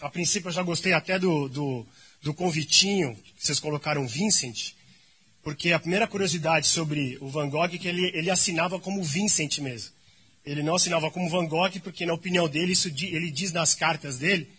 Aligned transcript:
a 0.00 0.10
princípio 0.10 0.48
eu 0.48 0.52
já 0.52 0.62
gostei 0.62 0.92
até 0.92 1.18
do, 1.18 1.48
do, 1.48 1.86
do 2.22 2.34
convitinho 2.34 3.14
que 3.36 3.46
vocês 3.46 3.58
colocaram 3.58 4.06
Vincent, 4.06 4.72
porque 5.42 5.72
a 5.72 5.78
primeira 5.78 6.06
curiosidade 6.06 6.66
sobre 6.66 7.16
o 7.20 7.28
Van 7.28 7.48
Gogh 7.48 7.64
é 7.64 7.78
que 7.78 7.88
ele, 7.88 8.10
ele 8.14 8.30
assinava 8.30 8.78
como 8.80 9.02
Vincent 9.02 9.58
mesmo. 9.58 9.94
Ele 10.44 10.62
não 10.62 10.74
assinava 10.74 11.10
como 11.10 11.30
Van 11.30 11.46
Gogh, 11.46 11.80
porque 11.82 12.04
na 12.04 12.14
opinião 12.14 12.48
dele, 12.48 12.72
isso 12.72 12.88
ele 12.88 13.30
diz 13.30 13.52
nas 13.52 13.74
cartas 13.74 14.18
dele, 14.18 14.50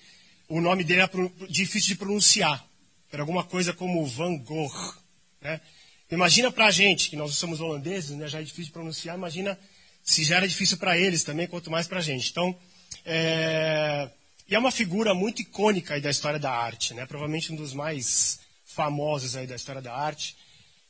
o 0.47 0.61
nome 0.61 0.83
dele 0.83 1.01
era 1.01 1.11
difícil 1.49 1.89
de 1.89 1.95
pronunciar. 1.95 2.65
Era 3.11 3.21
alguma 3.21 3.43
coisa 3.43 3.73
como 3.73 4.05
Van 4.05 4.37
Gogh. 4.37 4.95
Né? 5.41 5.61
Imagina 6.09 6.51
para 6.51 6.67
a 6.67 6.71
gente, 6.71 7.09
que 7.09 7.15
nós 7.15 7.35
somos 7.35 7.59
holandeses, 7.59 8.11
né, 8.11 8.27
já 8.27 8.39
é 8.39 8.43
difícil 8.43 8.65
de 8.65 8.71
pronunciar, 8.71 9.17
imagina 9.17 9.57
se 10.03 10.23
já 10.23 10.37
era 10.37 10.47
difícil 10.47 10.77
para 10.77 10.97
eles 10.97 11.23
também, 11.23 11.47
quanto 11.47 11.69
mais 11.69 11.85
para 11.85 11.99
a 11.99 12.01
gente. 12.01 12.31
Então, 12.31 12.57
é, 13.05 14.09
e 14.49 14.55
é 14.55 14.59
uma 14.59 14.71
figura 14.71 15.13
muito 15.13 15.41
icônica 15.41 15.99
da 15.99 16.09
história 16.09 16.39
da 16.39 16.51
arte, 16.51 16.93
né? 16.93 17.05
Provavelmente 17.05 17.51
um 17.51 17.55
dos 17.55 17.73
mais 17.73 18.39
famosos 18.63 19.35
aí 19.35 19.45
da 19.45 19.55
história 19.55 19.81
da 19.81 19.93
arte. 19.93 20.35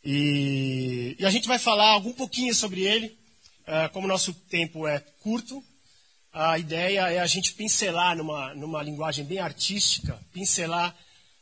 E, 0.04 1.16
e 1.18 1.26
a 1.26 1.30
gente 1.30 1.48
vai 1.48 1.58
falar 1.58 1.90
algum 1.90 2.14
pouquinho 2.14 2.54
sobre 2.54 2.82
ele. 2.82 3.08
Uh, 3.68 3.90
como 3.92 4.06
o 4.06 4.10
nosso 4.10 4.34
tempo 4.34 4.88
é 4.88 5.00
curto, 5.22 5.64
a 6.32 6.58
ideia 6.60 7.10
é 7.12 7.20
a 7.20 7.26
gente 7.26 7.54
pincelar 7.54 8.16
numa, 8.16 8.54
numa 8.54 8.82
linguagem 8.84 9.26
bem 9.26 9.40
artística, 9.40 10.18
pincelar 10.32 10.96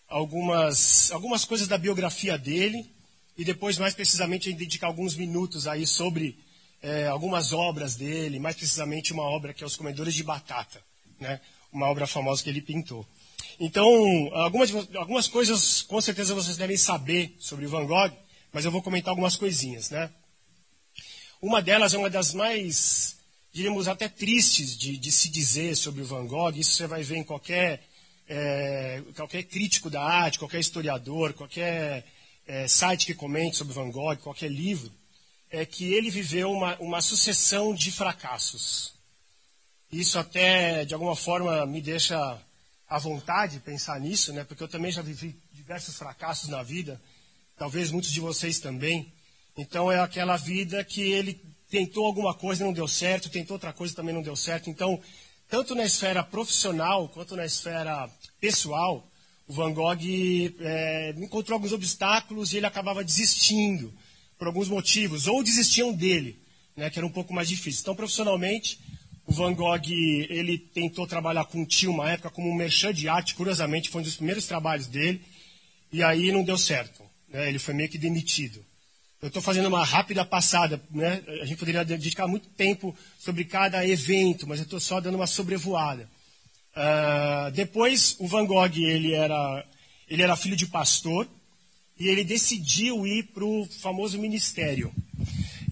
algumas, 0.07 1.11
algumas 1.11 1.43
coisas 1.43 1.67
da 1.67 1.77
biografia 1.77 2.37
dele 2.37 2.89
e 3.37 3.43
depois, 3.43 3.77
mais 3.77 3.93
precisamente, 3.93 4.47
a 4.47 4.51
gente 4.51 4.59
dedicar 4.59 4.87
alguns 4.87 5.15
minutos 5.15 5.67
aí 5.67 5.85
sobre 5.85 6.39
é, 6.81 7.07
algumas 7.07 7.51
obras 7.51 7.95
dele, 7.95 8.39
mais 8.39 8.55
precisamente 8.55 9.11
uma 9.11 9.23
obra 9.23 9.53
que 9.53 9.63
é 9.63 9.67
Os 9.67 9.75
Comedores 9.75 10.13
de 10.13 10.23
Batata, 10.23 10.81
né? 11.19 11.41
Uma 11.75 11.89
obra 11.89 12.07
famosa 12.07 12.41
que 12.41 12.49
ele 12.49 12.61
pintou. 12.61 13.05
Então, 13.59 13.85
algumas, 14.33 14.71
algumas 14.95 15.27
coisas 15.27 15.81
com 15.81 15.99
certeza 16.01 16.33
vocês 16.33 16.57
devem 16.57 16.77
saber 16.77 17.35
sobre 17.39 17.67
Van 17.67 17.85
Gogh, 17.85 18.11
mas 18.51 18.65
eu 18.65 18.71
vou 18.71 18.81
comentar 18.81 19.11
algumas 19.11 19.35
coisinhas. 19.35 19.89
Né? 19.89 20.09
Uma 21.41 21.61
delas 21.61 21.93
é 21.93 21.97
uma 21.97 22.09
das 22.09 22.33
mais, 22.33 23.17
diríamos, 23.53 23.87
até 23.87 24.07
tristes 24.07 24.77
de, 24.77 24.97
de 24.97 25.11
se 25.11 25.29
dizer 25.29 25.75
sobre 25.75 26.01
o 26.01 26.05
Van 26.05 26.25
Gogh. 26.25 26.55
Isso 26.55 26.71
você 26.71 26.87
vai 26.87 27.03
ver 27.03 27.17
em 27.17 27.23
qualquer, 27.23 27.83
é, 28.27 29.03
qualquer 29.15 29.43
crítico 29.43 29.89
da 29.89 30.01
arte, 30.01 30.39
qualquer 30.39 30.59
historiador, 30.59 31.33
qualquer 31.33 32.05
é, 32.47 32.67
site 32.67 33.05
que 33.05 33.13
comente 33.13 33.57
sobre 33.57 33.73
Van 33.73 33.91
Gogh, 33.91 34.17
qualquer 34.17 34.49
livro. 34.49 34.91
É 35.51 35.65
que 35.65 35.93
ele 35.93 36.09
viveu 36.09 36.51
uma, 36.51 36.75
uma 36.77 37.01
sucessão 37.01 37.73
de 37.73 37.91
fracassos. 37.91 38.94
Isso 39.91 40.17
até, 40.19 40.85
de 40.85 40.93
alguma 40.93 41.15
forma, 41.15 41.65
me 41.65 41.81
deixa 41.81 42.39
à 42.87 42.99
vontade 42.99 43.59
pensar 43.59 43.99
nisso, 43.99 44.33
né? 44.33 44.43
porque 44.43 44.63
eu 44.63 44.67
também 44.67 44.91
já 44.91 45.01
vivi 45.01 45.35
diversos 45.53 45.95
fracassos 45.95 46.49
na 46.49 46.61
vida, 46.61 47.01
talvez 47.57 47.91
muitos 47.91 48.11
de 48.11 48.19
vocês 48.19 48.59
também. 48.59 49.11
Então 49.57 49.91
é 49.91 49.99
aquela 49.99 50.37
vida 50.37 50.83
que 50.83 51.01
ele 51.01 51.41
tentou 51.69 52.05
alguma 52.05 52.33
coisa 52.33 52.63
e 52.63 52.65
não 52.65 52.73
deu 52.73 52.87
certo, 52.87 53.29
tentou 53.29 53.55
outra 53.55 53.73
coisa 53.73 53.93
e 53.93 53.95
também 53.95 54.13
não 54.13 54.21
deu 54.21 54.35
certo. 54.35 54.69
Então, 54.69 55.01
tanto 55.49 55.75
na 55.75 55.83
esfera 55.83 56.23
profissional 56.23 57.09
quanto 57.09 57.35
na 57.35 57.45
esfera 57.45 58.09
pessoal, 58.39 59.07
o 59.47 59.53
Van 59.53 59.73
Gogh 59.73 59.99
é, 60.59 61.13
encontrou 61.17 61.55
alguns 61.55 61.71
obstáculos 61.71 62.51
e 62.51 62.57
ele 62.57 62.65
acabava 62.65 63.03
desistindo 63.03 63.93
por 64.37 64.47
alguns 64.47 64.67
motivos, 64.67 65.27
ou 65.27 65.43
desistiam 65.43 65.93
dele, 65.93 66.37
né, 66.75 66.89
que 66.89 66.99
era 66.99 67.05
um 67.05 67.11
pouco 67.11 67.33
mais 67.33 67.47
difícil. 67.47 67.81
Então, 67.81 67.95
profissionalmente, 67.95 68.79
o 69.27 69.33
Van 69.33 69.53
Gogh 69.53 69.89
ele 69.89 70.57
tentou 70.57 71.07
trabalhar 71.07 71.45
com 71.45 71.61
um 71.61 71.65
tio 71.65 71.91
uma 71.91 72.11
época 72.11 72.29
como 72.29 72.49
um 72.49 72.55
merchan 72.55 72.93
de 72.93 73.09
arte, 73.09 73.35
curiosamente, 73.35 73.89
foi 73.89 74.01
um 74.01 74.03
dos 74.03 74.15
primeiros 74.15 74.45
trabalhos 74.45 74.87
dele, 74.87 75.21
e 75.91 76.03
aí 76.03 76.31
não 76.31 76.43
deu 76.43 76.57
certo. 76.57 77.03
Né, 77.29 77.49
ele 77.49 77.59
foi 77.59 77.73
meio 77.73 77.89
que 77.89 77.97
demitido. 77.97 78.63
Eu 79.21 79.29
estou 79.29 79.41
fazendo 79.41 79.67
uma 79.67 79.83
rápida 79.83 80.23
passada, 80.23 80.79
né? 80.91 81.23
A 81.41 81.45
gente 81.45 81.57
poderia 81.57 81.83
dedicar 81.83 82.27
muito 82.27 82.47
tempo 82.49 82.95
sobre 83.17 83.43
cada 83.43 83.87
evento, 83.87 84.45
mas 84.45 84.59
eu 84.59 84.65
estou 84.65 84.79
só 84.79 85.01
dando 85.01 85.15
uma 85.15 85.25
sobrevoada. 85.25 86.07
Uh, 86.75 87.49
depois, 87.51 88.15
o 88.19 88.27
Van 88.27 88.45
Gogh 88.45 88.77
ele 88.77 89.13
era, 89.13 89.65
ele 90.07 90.21
era 90.21 90.35
filho 90.35 90.55
de 90.55 90.67
pastor 90.67 91.27
e 91.97 92.07
ele 92.07 92.23
decidiu 92.23 93.07
ir 93.07 93.23
para 93.33 93.43
o 93.43 93.65
famoso 93.81 94.19
ministério. 94.19 94.93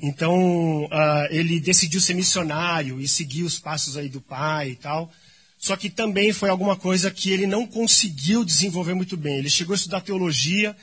Então, 0.06 0.84
uh, 0.84 1.28
ele 1.30 1.62
decidiu 1.62 2.02
ser 2.02 2.14
missionário 2.14 3.00
e 3.00 3.08
seguir 3.08 3.44
os 3.44 3.58
passos 3.58 3.96
aí 3.96 4.10
do 4.10 4.20
pai 4.20 4.72
e 4.72 4.76
tal. 4.76 5.10
Só 5.58 5.78
que 5.78 5.90
também 5.90 6.34
foi 6.34 6.50
alguma 6.50 6.76
coisa 6.76 7.10
que 7.10 7.32
ele 7.32 7.48
não 7.48 7.66
conseguiu 7.66 8.44
desenvolver 8.44 8.94
muito 8.94 9.16
bem. 9.16 9.38
Ele 9.38 9.50
chegou 9.50 9.74
a 9.74 9.78
estudar 9.78 10.02
teologia 10.02 10.76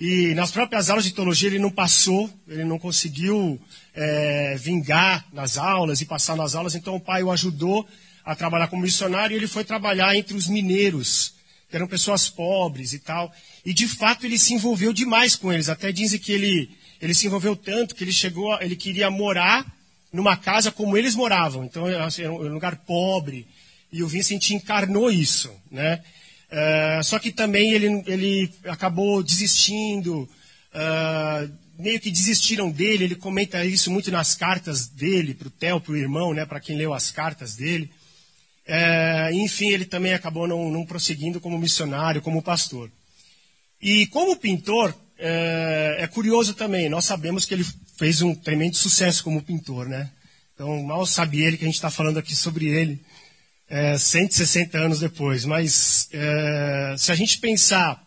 e 0.00 0.32
nas 0.34 0.50
próprias 0.50 0.88
aulas 0.88 1.04
de 1.04 1.12
teologia 1.12 1.50
ele 1.50 1.58
não 1.58 1.70
passou, 1.70 2.32
ele 2.48 2.64
não 2.64 2.78
conseguiu 2.78 3.60
é, 3.94 4.56
vingar 4.56 5.26
nas 5.30 5.58
aulas 5.58 6.00
e 6.00 6.06
passar 6.06 6.34
nas 6.34 6.54
aulas. 6.54 6.74
Então 6.74 6.96
o 6.96 7.00
pai 7.00 7.22
o 7.22 7.30
ajudou 7.30 7.86
a 8.24 8.34
trabalhar 8.34 8.68
como 8.68 8.80
missionário 8.80 9.34
e 9.34 9.36
ele 9.36 9.46
foi 9.46 9.62
trabalhar 9.62 10.16
entre 10.16 10.34
os 10.34 10.48
mineiros, 10.48 11.34
que 11.68 11.76
eram 11.76 11.86
pessoas 11.86 12.30
pobres 12.30 12.94
e 12.94 12.98
tal. 12.98 13.30
E 13.62 13.74
de 13.74 13.86
fato 13.86 14.24
ele 14.24 14.38
se 14.38 14.54
envolveu 14.54 14.90
demais 14.90 15.36
com 15.36 15.52
eles. 15.52 15.68
Até 15.68 15.92
dizem 15.92 16.18
que 16.18 16.32
ele, 16.32 16.70
ele 17.00 17.14
se 17.14 17.26
envolveu 17.26 17.56
tanto 17.56 17.94
que 17.94 18.04
ele 18.04 18.12
chegou, 18.12 18.56
ele 18.60 18.76
queria 18.76 19.10
morar 19.10 19.66
numa 20.12 20.36
casa 20.36 20.70
como 20.70 20.96
eles 20.96 21.14
moravam. 21.14 21.64
Então 21.64 21.86
assim, 22.04 22.22
era 22.22 22.32
um 22.32 22.52
lugar 22.52 22.76
pobre. 22.76 23.46
E 23.92 24.02
o 24.02 24.08
Vincent 24.08 24.50
encarnou 24.50 25.10
isso, 25.10 25.52
né? 25.70 26.00
Uh, 26.50 27.02
só 27.02 27.18
que 27.18 27.32
também 27.32 27.72
ele, 27.72 28.02
ele 28.06 28.52
acabou 28.64 29.22
desistindo, 29.22 30.28
uh, 30.72 31.52
meio 31.78 31.98
que 31.98 32.10
desistiram 32.10 32.70
dele. 32.70 33.04
Ele 33.04 33.14
comenta 33.16 33.64
isso 33.64 33.90
muito 33.90 34.10
nas 34.10 34.34
cartas 34.34 34.86
dele, 34.86 35.34
para 35.34 35.48
o 35.48 35.50
Theo, 35.50 35.80
para 35.80 35.92
o 35.92 35.96
irmão, 35.96 36.32
né, 36.32 36.46
para 36.46 36.60
quem 36.60 36.76
leu 36.76 36.94
as 36.94 37.10
cartas 37.10 37.56
dele. 37.56 37.90
Uh, 38.66 39.34
enfim, 39.34 39.68
ele 39.68 39.84
também 39.84 40.14
acabou 40.14 40.46
não, 40.46 40.70
não, 40.70 40.86
prosseguindo 40.86 41.40
como 41.40 41.58
missionário, 41.58 42.22
como 42.22 42.42
pastor. 42.42 42.90
E 43.80 44.06
como 44.06 44.36
pintor, 44.36 44.94
é 45.18 46.06
curioso 46.06 46.54
também, 46.54 46.88
nós 46.88 47.04
sabemos 47.04 47.44
que 47.46 47.54
ele 47.54 47.66
fez 47.96 48.22
um 48.22 48.34
tremendo 48.34 48.76
sucesso 48.76 49.22
como 49.22 49.42
pintor, 49.42 49.88
né? 49.88 50.10
Então, 50.54 50.82
mal 50.82 51.06
sabe 51.06 51.42
ele 51.42 51.56
que 51.56 51.64
a 51.64 51.66
gente 51.66 51.74
está 51.74 51.90
falando 51.90 52.18
aqui 52.18 52.34
sobre 52.34 52.66
ele 52.66 53.00
é, 53.68 53.98
160 53.98 54.78
anos 54.78 55.00
depois. 55.00 55.44
Mas 55.44 56.08
é, 56.12 56.94
se 56.98 57.10
a 57.10 57.14
gente 57.14 57.38
pensar 57.38 58.04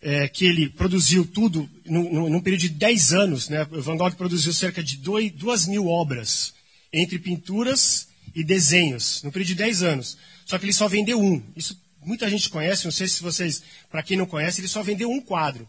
é, 0.00 0.28
que 0.28 0.44
ele 0.44 0.68
produziu 0.68 1.24
tudo 1.24 1.68
num, 1.84 2.28
num, 2.28 2.40
período 2.40 2.60
de 2.60 2.68
10 2.70 3.12
anos, 3.14 3.48
né? 3.48 3.66
Van 3.70 3.96
Gogh 3.96 4.12
produziu 4.12 4.52
cerca 4.52 4.82
de 4.82 4.98
2 4.98 5.66
mil 5.66 5.86
obras, 5.86 6.54
entre 6.92 7.18
pinturas 7.18 8.08
e 8.34 8.44
desenhos, 8.44 9.22
no 9.22 9.32
período 9.32 9.48
de 9.48 9.54
10 9.54 9.82
anos. 9.82 10.18
Só 10.44 10.58
que 10.58 10.64
ele 10.64 10.72
só 10.72 10.86
vendeu 10.86 11.20
um. 11.20 11.42
Isso 11.56 11.80
muita 12.04 12.30
gente 12.30 12.48
conhece, 12.48 12.84
não 12.84 12.92
sei 12.92 13.08
se 13.08 13.20
vocês, 13.22 13.62
para 13.90 14.02
quem 14.02 14.16
não 14.16 14.26
conhece, 14.26 14.60
ele 14.60 14.68
só 14.68 14.82
vendeu 14.82 15.10
um 15.10 15.20
quadro. 15.20 15.66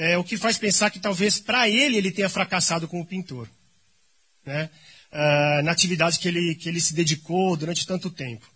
É, 0.00 0.16
o 0.16 0.22
que 0.22 0.36
faz 0.36 0.56
pensar 0.56 0.90
que 0.90 1.00
talvez 1.00 1.40
para 1.40 1.68
ele 1.68 1.96
ele 1.96 2.12
tenha 2.12 2.28
fracassado 2.28 2.86
como 2.86 3.04
pintor. 3.04 3.48
Né? 4.46 4.70
uh, 5.12 5.62
na 5.62 5.72
atividade 5.72 6.18
que 6.18 6.28
ele, 6.28 6.54
que 6.54 6.68
ele 6.68 6.80
se 6.80 6.94
dedicou 6.94 7.56
durante 7.56 7.86
tanto 7.86 8.10
tempo. 8.10 8.46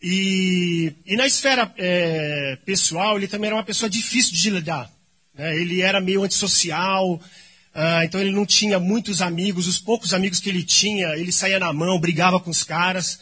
E, 0.00 0.92
e 1.04 1.16
na 1.16 1.26
esfera 1.26 1.72
é, 1.76 2.56
pessoal, 2.64 3.16
ele 3.16 3.26
também 3.26 3.48
era 3.48 3.56
uma 3.56 3.64
pessoa 3.64 3.90
difícil 3.90 4.32
de 4.34 4.50
lidar. 4.50 4.88
Né? 5.34 5.56
Ele 5.56 5.82
era 5.82 6.00
meio 6.00 6.22
antissocial, 6.22 7.14
uh, 7.14 8.04
então 8.04 8.20
ele 8.20 8.30
não 8.30 8.46
tinha 8.46 8.78
muitos 8.78 9.20
amigos. 9.20 9.66
Os 9.66 9.78
poucos 9.78 10.14
amigos 10.14 10.38
que 10.38 10.48
ele 10.48 10.62
tinha, 10.62 11.08
ele 11.16 11.32
saía 11.32 11.58
na 11.58 11.72
mão, 11.72 11.98
brigava 11.98 12.38
com 12.38 12.50
os 12.50 12.62
caras. 12.62 13.18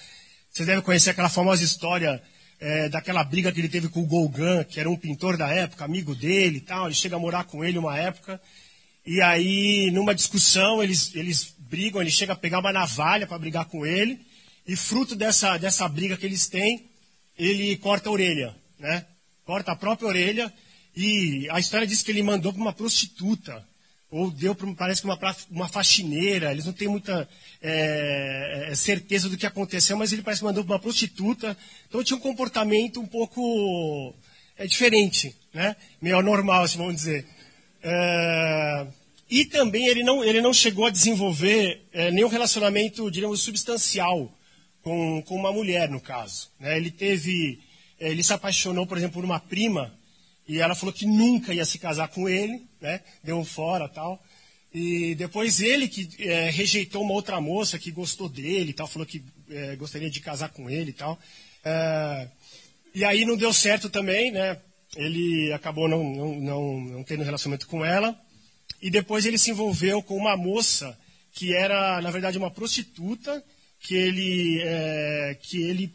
Vocês 0.50 0.66
devem 0.66 0.82
conhecer 0.82 1.10
aquela 1.10 1.28
famosa 1.28 1.64
história 1.64 2.22
é, 2.60 2.88
daquela 2.88 3.22
briga 3.24 3.52
que 3.52 3.60
ele 3.60 3.68
teve 3.68 3.88
com 3.88 4.02
o 4.02 4.06
Gauguin, 4.06 4.64
que 4.64 4.80
era 4.80 4.90
um 4.90 4.96
pintor 4.96 5.36
da 5.36 5.48
época, 5.48 5.84
amigo 5.84 6.14
dele 6.14 6.58
e 6.58 6.60
tal. 6.60 6.86
Ele 6.86 6.94
chega 6.94 7.16
a 7.16 7.18
morar 7.18 7.44
com 7.44 7.64
ele 7.64 7.78
uma 7.78 7.96
época. 7.96 8.40
E 9.04 9.20
aí, 9.22 9.90
numa 9.92 10.14
discussão, 10.14 10.82
eles, 10.82 11.14
eles 11.14 11.54
brigam, 11.58 12.00
ele 12.00 12.10
chega 12.10 12.32
a 12.32 12.36
pegar 12.36 12.58
uma 12.58 12.72
navalha 12.72 13.26
para 13.26 13.38
brigar 13.38 13.66
com 13.66 13.86
ele, 13.86 14.20
e 14.66 14.74
fruto 14.74 15.14
dessa, 15.14 15.56
dessa 15.58 15.88
briga 15.88 16.16
que 16.16 16.26
eles 16.26 16.48
têm, 16.48 16.88
ele 17.38 17.76
corta 17.76 18.08
a 18.08 18.12
orelha, 18.12 18.56
né? 18.78 19.06
corta 19.44 19.72
a 19.72 19.76
própria 19.76 20.08
orelha 20.08 20.52
e 20.94 21.48
a 21.50 21.60
história 21.60 21.86
diz 21.86 22.02
que 22.02 22.10
ele 22.10 22.22
mandou 22.22 22.52
para 22.52 22.60
uma 22.60 22.72
prostituta 22.72 23.64
ou 24.10 24.30
deu 24.30 24.54
para, 24.54 24.72
parece 24.74 25.00
que 25.02 25.06
uma, 25.06 25.18
uma 25.50 25.68
faxineira, 25.68 26.52
eles 26.52 26.64
não 26.64 26.72
têm 26.72 26.88
muita 26.88 27.28
é, 27.60 28.72
certeza 28.74 29.28
do 29.28 29.36
que 29.36 29.46
aconteceu, 29.46 29.96
mas 29.96 30.12
ele 30.12 30.22
parece 30.22 30.40
que 30.40 30.46
mandou 30.46 30.64
para 30.64 30.74
uma 30.74 30.80
prostituta, 30.80 31.56
então 31.88 32.04
tinha 32.04 32.16
um 32.16 32.20
comportamento 32.20 33.00
um 33.00 33.06
pouco 33.06 34.14
é, 34.56 34.66
diferente, 34.66 35.34
né? 35.52 35.76
meio 36.00 36.20
normal, 36.22 36.62
assim, 36.62 36.78
vamos 36.78 36.96
dizer. 36.96 37.26
É, 37.82 38.86
e 39.28 39.44
também 39.44 39.86
ele 39.86 40.04
não, 40.04 40.24
ele 40.24 40.40
não 40.40 40.54
chegou 40.54 40.86
a 40.86 40.90
desenvolver 40.90 41.82
é, 41.92 42.10
nenhum 42.10 42.28
relacionamento, 42.28 43.10
diríamos, 43.10 43.40
substancial 43.40 44.32
com, 44.82 45.20
com 45.22 45.34
uma 45.34 45.52
mulher, 45.52 45.88
no 45.88 46.00
caso. 46.00 46.48
Né? 46.60 46.76
Ele 46.76 46.92
teve, 46.92 47.58
é, 47.98 48.08
ele 48.08 48.22
se 48.22 48.32
apaixonou, 48.32 48.86
por 48.86 48.96
exemplo, 48.96 49.14
por 49.14 49.24
uma 49.24 49.40
prima, 49.40 49.92
e 50.48 50.60
ela 50.60 50.76
falou 50.76 50.92
que 50.92 51.06
nunca 51.06 51.52
ia 51.52 51.64
se 51.64 51.76
casar 51.76 52.06
com 52.08 52.28
ele, 52.28 52.62
né? 52.86 53.00
Deu 53.22 53.36
um 53.36 53.44
fora 53.44 53.88
tal. 53.88 54.22
E 54.72 55.14
depois 55.14 55.60
ele 55.60 55.88
que 55.88 56.08
é, 56.20 56.50
rejeitou 56.50 57.02
uma 57.02 57.14
outra 57.14 57.40
moça 57.40 57.78
que 57.78 57.90
gostou 57.90 58.28
dele 58.28 58.72
tal, 58.72 58.86
falou 58.86 59.06
que 59.06 59.22
é, 59.50 59.74
gostaria 59.76 60.10
de 60.10 60.20
casar 60.20 60.50
com 60.50 60.70
ele 60.70 60.90
e 60.90 60.94
tal. 60.94 61.18
É, 61.64 62.28
e 62.94 63.04
aí 63.04 63.24
não 63.24 63.36
deu 63.36 63.52
certo 63.52 63.88
também, 63.90 64.30
né? 64.30 64.58
Ele 64.94 65.52
acabou 65.52 65.88
não, 65.88 66.04
não, 66.04 66.34
não, 66.40 66.80
não 66.80 67.04
tendo 67.04 67.24
relacionamento 67.24 67.66
com 67.66 67.84
ela. 67.84 68.18
E 68.80 68.90
depois 68.90 69.26
ele 69.26 69.38
se 69.38 69.50
envolveu 69.50 70.02
com 70.02 70.16
uma 70.16 70.36
moça 70.36 70.96
que 71.32 71.54
era, 71.54 72.00
na 72.00 72.10
verdade, 72.10 72.38
uma 72.38 72.50
prostituta, 72.50 73.44
que 73.80 73.94
ele, 73.94 74.62
que 75.42 75.62
ele 75.62 75.92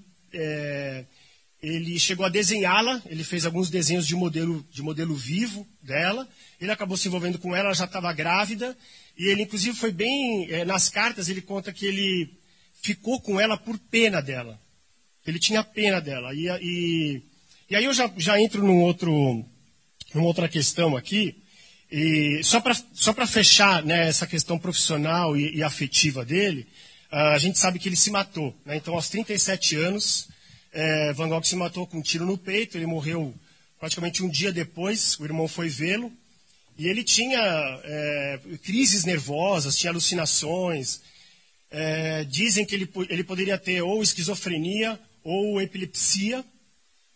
ele 1.61 1.99
chegou 1.99 2.25
a 2.25 2.29
desenhá-la, 2.29 3.01
ele 3.05 3.23
fez 3.23 3.45
alguns 3.45 3.69
desenhos 3.69 4.07
de 4.07 4.15
modelo, 4.15 4.65
de 4.71 4.81
modelo 4.81 5.13
vivo 5.13 5.67
dela, 5.81 6.27
ele 6.59 6.71
acabou 6.71 6.97
se 6.97 7.07
envolvendo 7.07 7.37
com 7.37 7.55
ela, 7.55 7.67
ela 7.67 7.75
já 7.75 7.85
estava 7.85 8.11
grávida, 8.13 8.75
e 9.15 9.29
ele 9.29 9.43
inclusive 9.43 9.77
foi 9.77 9.91
bem, 9.91 10.51
é, 10.51 10.65
nas 10.65 10.89
cartas 10.89 11.29
ele 11.29 11.41
conta 11.41 11.71
que 11.71 11.85
ele 11.85 12.33
ficou 12.81 13.21
com 13.21 13.39
ela 13.39 13.57
por 13.57 13.77
pena 13.77 14.21
dela, 14.21 14.59
ele 15.25 15.37
tinha 15.37 15.63
pena 15.63 16.01
dela, 16.01 16.33
e, 16.33 16.47
e, 16.61 17.21
e 17.69 17.75
aí 17.75 17.85
eu 17.85 17.93
já, 17.93 18.11
já 18.17 18.41
entro 18.41 18.65
num 18.65 18.81
outro, 18.81 19.45
numa 20.15 20.25
outra 20.25 20.49
questão 20.49 20.97
aqui, 20.97 21.43
e 21.91 22.41
só 22.43 22.59
para 22.59 22.73
só 22.93 23.13
fechar 23.27 23.83
né, 23.83 24.07
essa 24.07 24.25
questão 24.25 24.57
profissional 24.57 25.37
e, 25.37 25.57
e 25.57 25.61
afetiva 25.61 26.25
dele, 26.25 26.65
uh, 27.11 27.35
a 27.35 27.37
gente 27.37 27.59
sabe 27.59 27.77
que 27.77 27.87
ele 27.87 27.97
se 27.97 28.09
matou, 28.09 28.55
né, 28.65 28.77
então 28.77 28.95
aos 28.95 29.09
37 29.09 29.75
anos, 29.75 30.27
é, 30.71 31.13
Van 31.13 31.29
Gogh 31.29 31.43
se 31.43 31.55
matou 31.55 31.85
com 31.85 31.97
um 31.97 32.01
tiro 32.01 32.25
no 32.25 32.37
peito, 32.37 32.77
ele 32.77 32.85
morreu 32.85 33.33
praticamente 33.79 34.23
um 34.23 34.29
dia 34.29 34.51
depois, 34.51 35.19
o 35.19 35.25
irmão 35.25 35.47
foi 35.47 35.67
vê-lo, 35.67 36.11
e 36.77 36.87
ele 36.87 37.03
tinha 37.03 37.39
é, 37.83 38.39
crises 38.63 39.03
nervosas, 39.03 39.77
tinha 39.77 39.91
alucinações. 39.91 41.01
É, 41.69 42.23
dizem 42.23 42.65
que 42.65 42.75
ele, 42.75 42.89
ele 43.09 43.23
poderia 43.23 43.57
ter 43.57 43.81
ou 43.81 44.01
esquizofrenia 44.01 44.99
ou 45.23 45.61
epilepsia. 45.61 46.43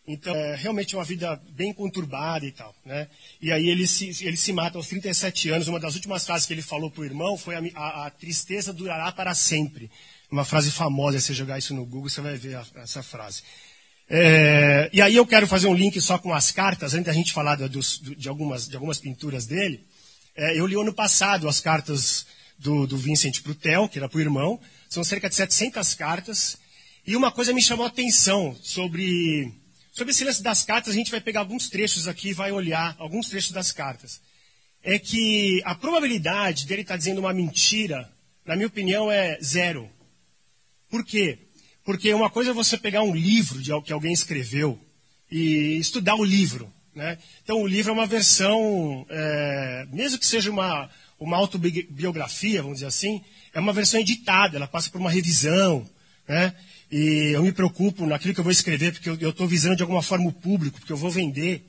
Então, 0.07 0.36
é 0.36 0.56
realmente 0.56 0.96
uma 0.96 1.04
vida 1.04 1.42
bem 1.50 1.74
conturbada 1.74 2.46
e 2.46 2.52
tal. 2.52 2.75
Né? 2.86 3.07
E 3.42 3.52
aí 3.52 3.68
ele 3.68 3.88
se, 3.88 4.24
ele 4.24 4.38
se 4.38 4.54
mata 4.54 4.78
aos 4.78 4.88
37 4.88 5.50
anos. 5.50 5.68
Uma 5.68 5.80
das 5.80 5.96
últimas 5.96 6.25
frases 6.25 6.46
que 6.46 6.54
ele 6.54 6.62
falou 6.62 6.92
para 6.92 7.02
o 7.02 7.06
irmão 7.06 7.38
foi: 7.38 7.56
a, 7.56 7.62
a, 7.75 8.06
a 8.06 8.10
tristeza 8.12 8.72
durará 8.72 9.12
para 9.12 9.34
sempre. 9.34 9.90
Uma 10.31 10.46
frase 10.46 10.72
famosa, 10.72 11.19
se 11.19 11.28
você 11.28 11.34
jogar 11.34 11.57
isso 11.57 11.74
no 11.74 11.86
Google, 11.86 12.10
você 12.10 12.22
vai 12.22 12.36
ver 12.36 12.56
a, 12.56 12.66
essa 12.78 13.02
frase. 13.02 13.42
É, 14.07 14.90
e 14.94 15.02
aí 15.02 15.16
eu 15.16 15.25
quero 15.25 15.48
fazer 15.48 15.68
um 15.68 15.74
link 15.74 16.00
só 16.00 16.18
com 16.19 16.34
as 16.34 16.51
cartas, 16.51 16.94
antes 16.94 17.06
da 17.06 17.13
gente 17.13 17.34
falar 17.34 17.56
dos, 17.56 18.00
de, 18.00 18.30
algumas, 18.30 18.68
de 18.68 18.75
algumas 18.75 19.00
pinturas 19.00 19.46
dele. 19.46 19.84
É, 20.36 20.60
eu 20.60 20.68
li 20.68 20.75
ano 20.75 20.94
passado 20.94 21.48
as 21.48 21.60
cartas 21.60 22.28
do, 22.60 22.86
do 22.86 22.98
Vincent 22.98 23.42
para 23.42 23.51
o 23.51 23.56
Theo, 23.56 23.90
que 23.90 23.98
era 23.98 24.08
para 24.08 24.18
o 24.18 24.22
irmão. 24.22 24.60
São 24.90 25.04
cerca 25.04 25.30
de 25.30 25.36
700 25.36 25.94
cartas. 25.96 26.58
E 27.08 27.16
uma 27.16 27.31
coisa 27.31 27.54
me 27.54 27.62
chamou 27.62 27.86
a 27.86 27.90
atenção 27.90 28.56
sobre, 28.62 29.51
sobre 29.96 30.12
esse 30.12 30.26
lance 30.26 30.44
das 30.44 30.64
cartas. 30.64 30.94
A 30.94 30.98
gente 30.98 31.10
vai 31.10 31.22
pegar 31.22 31.40
alguns 31.40 31.70
trechos 31.70 32.08
aqui 32.08 32.30
e 32.30 32.34
vai 32.34 32.52
olhar 32.52 32.96
alguns 33.00 33.30
trechos 33.30 33.52
das 33.52 33.72
cartas. 33.72 34.22
É 34.84 35.00
que 35.00 35.62
a 35.64 35.74
probabilidade 35.74 36.68
dele 36.68 36.82
estar 36.82 36.94
tá 36.94 36.98
dizendo 36.98 37.20
uma 37.20 37.34
mentira, 37.34 38.12
na 38.46 38.56
minha 38.56 38.68
opinião, 38.68 39.10
é 39.10 39.40
zero. 39.42 39.90
Por 40.90 41.04
quê? 41.04 41.40
Porque 41.84 42.14
uma 42.14 42.30
coisa 42.30 42.52
é 42.52 42.54
você 42.54 42.78
pegar 42.78 43.04
um 43.04 43.16
livro 43.16 43.62
de 43.62 43.72
que 43.82 43.94
alguém 43.94 44.14
escreveu 44.14 44.80
e 45.32 45.78
estudar 45.78 46.16
o 46.16 46.24
livro. 46.24 46.72
Né? 46.94 47.18
Então, 47.44 47.62
o 47.62 47.68
livro 47.68 47.92
é 47.92 47.94
uma 47.94 48.06
versão, 48.06 49.06
é, 49.10 49.88
mesmo 49.92 50.20
que 50.20 50.26
seja 50.26 50.52
uma, 50.52 50.90
uma 51.20 51.38
autobiografia, 51.38 52.62
vamos 52.62 52.78
dizer 52.78 52.88
assim, 52.88 53.24
é 53.54 53.60
uma 53.60 53.74
versão 53.74 54.00
editada, 54.00 54.58
ela 54.58 54.68
passa 54.68 54.90
por 54.90 55.00
uma 55.00 55.10
revisão. 55.10 55.90
Né? 56.28 56.54
E 56.98 57.34
eu 57.34 57.44
me 57.44 57.52
preocupo 57.52 58.06
naquilo 58.06 58.34
que 58.34 58.40
eu 58.40 58.44
vou 58.46 58.54
escrever, 58.54 58.94
porque 58.94 59.10
eu 59.10 59.30
estou 59.30 59.46
visando 59.46 59.76
de 59.76 59.84
alguma 59.84 60.02
forma 60.02 60.30
o 60.30 60.32
público, 60.32 60.80
porque 60.80 60.94
eu 60.94 60.98
vou 60.98 61.12
vender. 61.12 61.62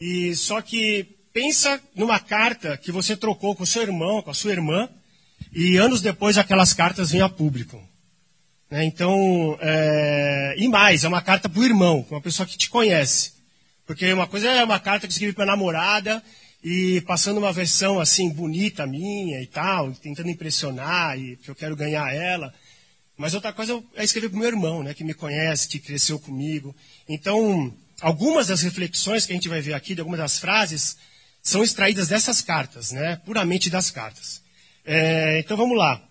E 0.00 0.36
só 0.36 0.62
que 0.62 1.02
pensa 1.32 1.80
numa 1.96 2.20
carta 2.20 2.76
que 2.76 2.92
você 2.92 3.16
trocou 3.16 3.56
com 3.56 3.66
seu 3.66 3.82
irmão, 3.82 4.22
com 4.22 4.30
a 4.30 4.34
sua 4.34 4.52
irmã, 4.52 4.88
e 5.52 5.76
anos 5.76 6.00
depois 6.00 6.38
aquelas 6.38 6.72
cartas 6.72 7.10
vêm 7.10 7.22
a 7.22 7.28
público. 7.28 7.82
Né? 8.70 8.84
Então, 8.84 9.58
é... 9.60 10.54
e 10.56 10.68
mais, 10.68 11.02
é 11.02 11.08
uma 11.08 11.22
carta 11.22 11.48
para 11.48 11.60
o 11.60 11.64
irmão, 11.64 12.06
uma 12.08 12.20
pessoa 12.20 12.46
que 12.46 12.56
te 12.56 12.70
conhece. 12.70 13.32
Porque 13.84 14.12
uma 14.12 14.28
coisa 14.28 14.48
é 14.48 14.62
uma 14.62 14.78
carta 14.78 15.08
que 15.08 15.12
escrevi 15.12 15.32
para 15.32 15.44
namorada 15.44 16.22
e 16.62 17.00
passando 17.00 17.38
uma 17.38 17.52
versão 17.52 17.98
assim 17.98 18.30
bonita 18.30 18.86
minha 18.86 19.42
e 19.42 19.46
tal, 19.48 19.90
tentando 19.94 20.30
impressionar 20.30 21.18
e 21.18 21.34
que 21.34 21.48
eu 21.48 21.54
quero 21.56 21.74
ganhar 21.74 22.14
ela. 22.14 22.54
Mas 23.16 23.34
outra 23.34 23.52
coisa 23.52 23.82
é 23.94 24.04
escrever 24.04 24.28
para 24.28 24.36
o 24.36 24.40
meu 24.40 24.48
irmão, 24.48 24.82
né, 24.82 24.92
que 24.92 25.04
me 25.04 25.14
conhece, 25.14 25.68
que 25.68 25.78
cresceu 25.78 26.18
comigo. 26.18 26.74
Então, 27.08 27.74
algumas 28.00 28.48
das 28.48 28.62
reflexões 28.62 29.24
que 29.24 29.32
a 29.32 29.34
gente 29.34 29.48
vai 29.48 29.60
ver 29.60 29.72
aqui, 29.72 29.94
de 29.94 30.00
algumas 30.00 30.20
das 30.20 30.38
frases, 30.38 30.96
são 31.42 31.62
extraídas 31.62 32.08
dessas 32.08 32.42
cartas, 32.42 32.92
né, 32.92 33.16
puramente 33.24 33.70
das 33.70 33.90
cartas. 33.90 34.42
É, 34.84 35.38
então 35.38 35.56
vamos 35.56 35.78
lá. 35.78 36.02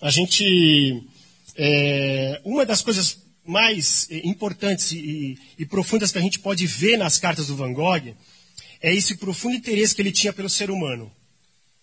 A 0.00 0.10
gente 0.10 1.04
é, 1.56 2.40
uma 2.44 2.64
das 2.64 2.82
coisas 2.82 3.18
mais 3.44 4.06
é, 4.10 4.26
importantes 4.26 4.92
e, 4.92 5.36
e, 5.58 5.66
profundas 5.66 6.12
que 6.12 6.18
a 6.18 6.20
gente 6.20 6.38
pode 6.38 6.66
ver 6.66 6.96
nas 6.96 7.18
cartas 7.18 7.48
do 7.48 7.56
Van 7.56 7.72
Gogh 7.72 8.14
é 8.80 8.94
esse 8.94 9.16
profundo 9.16 9.56
interesse 9.56 9.94
que 9.94 10.02
ele 10.02 10.12
tinha 10.12 10.32
pelo 10.32 10.48
ser 10.48 10.70
humano. 10.70 11.10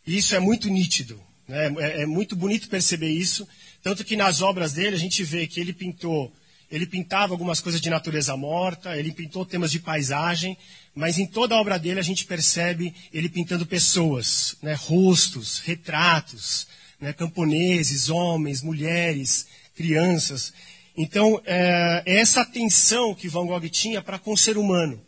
E 0.07 0.15
isso 0.15 0.33
é 0.33 0.39
muito 0.39 0.69
nítido. 0.69 1.19
Né? 1.47 1.73
É, 1.79 2.01
é, 2.03 2.05
muito 2.05 2.35
bonito 2.35 2.69
perceber 2.69 3.09
isso. 3.09 3.47
Tanto 3.85 4.03
que 4.03 4.15
nas 4.15 4.41
obras 4.41 4.73
dele 4.73 4.95
a 4.95 4.99
gente 4.99 5.23
vê 5.23 5.45
que 5.45 5.59
ele 5.59 5.71
pintou, 5.71 6.33
ele 6.71 6.87
pintava 6.87 7.35
algumas 7.35 7.61
coisas 7.61 7.79
de 7.79 7.87
natureza 7.87 8.35
morta, 8.35 8.97
ele 8.97 9.11
pintou 9.11 9.45
temas 9.45 9.69
de 9.69 9.79
paisagem, 9.79 10.57
mas 10.95 11.19
em 11.19 11.27
toda 11.27 11.53
a 11.53 11.61
obra 11.61 11.77
dele 11.77 11.99
a 11.99 12.03
gente 12.03 12.25
percebe 12.25 12.95
ele 13.13 13.29
pintando 13.29 13.63
pessoas, 13.63 14.55
né? 14.59 14.73
rostos, 14.73 15.59
retratos, 15.59 16.65
né? 16.99 17.13
camponeses, 17.13 18.09
homens, 18.09 18.63
mulheres, 18.63 19.45
crianças. 19.75 20.51
Então, 20.97 21.39
é, 21.45 22.01
é 22.07 22.17
essa 22.17 22.41
atenção 22.41 23.13
que 23.13 23.29
Van 23.29 23.45
Gogh 23.45 23.69
tinha 23.69 24.01
para 24.01 24.17
com 24.17 24.33
o 24.33 24.37
ser 24.37 24.57
humano. 24.57 24.99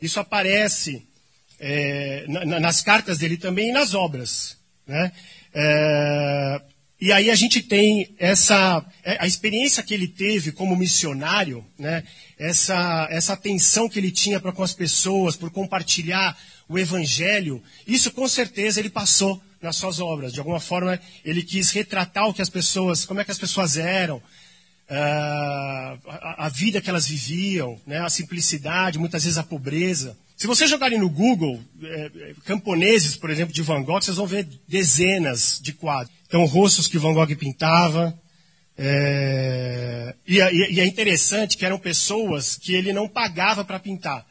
Isso 0.00 0.20
aparece 0.20 1.04
é, 1.58 2.24
na, 2.28 2.60
nas 2.60 2.82
cartas 2.82 3.18
dele 3.18 3.36
também 3.36 3.70
e 3.70 3.72
nas 3.72 3.94
obras. 3.94 4.56
Né? 4.86 5.10
É, 5.52 6.62
e 7.04 7.10
aí 7.10 7.32
a 7.32 7.34
gente 7.34 7.60
tem 7.60 8.14
essa 8.16 8.80
é, 9.02 9.16
a 9.18 9.26
experiência 9.26 9.82
que 9.82 9.92
ele 9.92 10.06
teve 10.06 10.52
como 10.52 10.76
missionário, 10.76 11.66
né? 11.76 12.04
essa, 12.38 13.08
essa 13.10 13.32
atenção 13.32 13.88
que 13.88 13.98
ele 13.98 14.12
tinha 14.12 14.38
para 14.38 14.52
com 14.52 14.62
as 14.62 14.72
pessoas, 14.72 15.34
por 15.34 15.50
compartilhar 15.50 16.38
o 16.68 16.78
evangelho, 16.78 17.60
isso 17.88 18.12
com 18.12 18.28
certeza 18.28 18.78
ele 18.78 18.88
passou 18.88 19.42
nas 19.60 19.74
suas 19.74 19.98
obras. 19.98 20.32
De 20.32 20.38
alguma 20.38 20.60
forma, 20.60 20.96
ele 21.24 21.42
quis 21.42 21.72
retratar 21.72 22.28
o 22.28 22.32
que 22.32 22.40
as 22.40 22.48
pessoas, 22.48 23.04
como 23.04 23.20
é 23.20 23.24
que 23.24 23.32
as 23.32 23.38
pessoas 23.38 23.76
eram, 23.76 24.18
uh, 24.18 24.22
a, 26.08 26.46
a, 26.46 26.48
vida 26.48 26.80
que 26.80 26.88
elas 26.88 27.08
viviam, 27.08 27.80
né, 27.84 27.98
a 27.98 28.10
simplicidade, 28.10 29.00
muitas 29.00 29.24
vezes 29.24 29.38
a 29.38 29.42
pobreza. 29.42 30.16
Se 30.42 30.48
vocês 30.48 30.68
jogarem 30.68 30.98
no 30.98 31.08
Google, 31.08 31.62
é, 31.84 32.34
camponeses, 32.44 33.14
por 33.14 33.30
exemplo, 33.30 33.54
de 33.54 33.62
Van 33.62 33.80
Gogh, 33.80 34.02
vocês 34.02 34.16
vão 34.16 34.26
ver 34.26 34.44
dezenas 34.66 35.60
de 35.62 35.72
quadros. 35.72 36.12
Então, 36.26 36.44
rostos 36.46 36.88
que 36.88 36.98
Van 36.98 37.14
Gogh 37.14 37.36
pintava. 37.36 38.12
É, 38.76 40.16
e, 40.26 40.40
e, 40.40 40.72
e 40.72 40.80
é 40.80 40.84
interessante 40.84 41.56
que 41.56 41.64
eram 41.64 41.78
pessoas 41.78 42.56
que 42.56 42.74
ele 42.74 42.92
não 42.92 43.06
pagava 43.06 43.64
para 43.64 43.78
pintar 43.78 44.26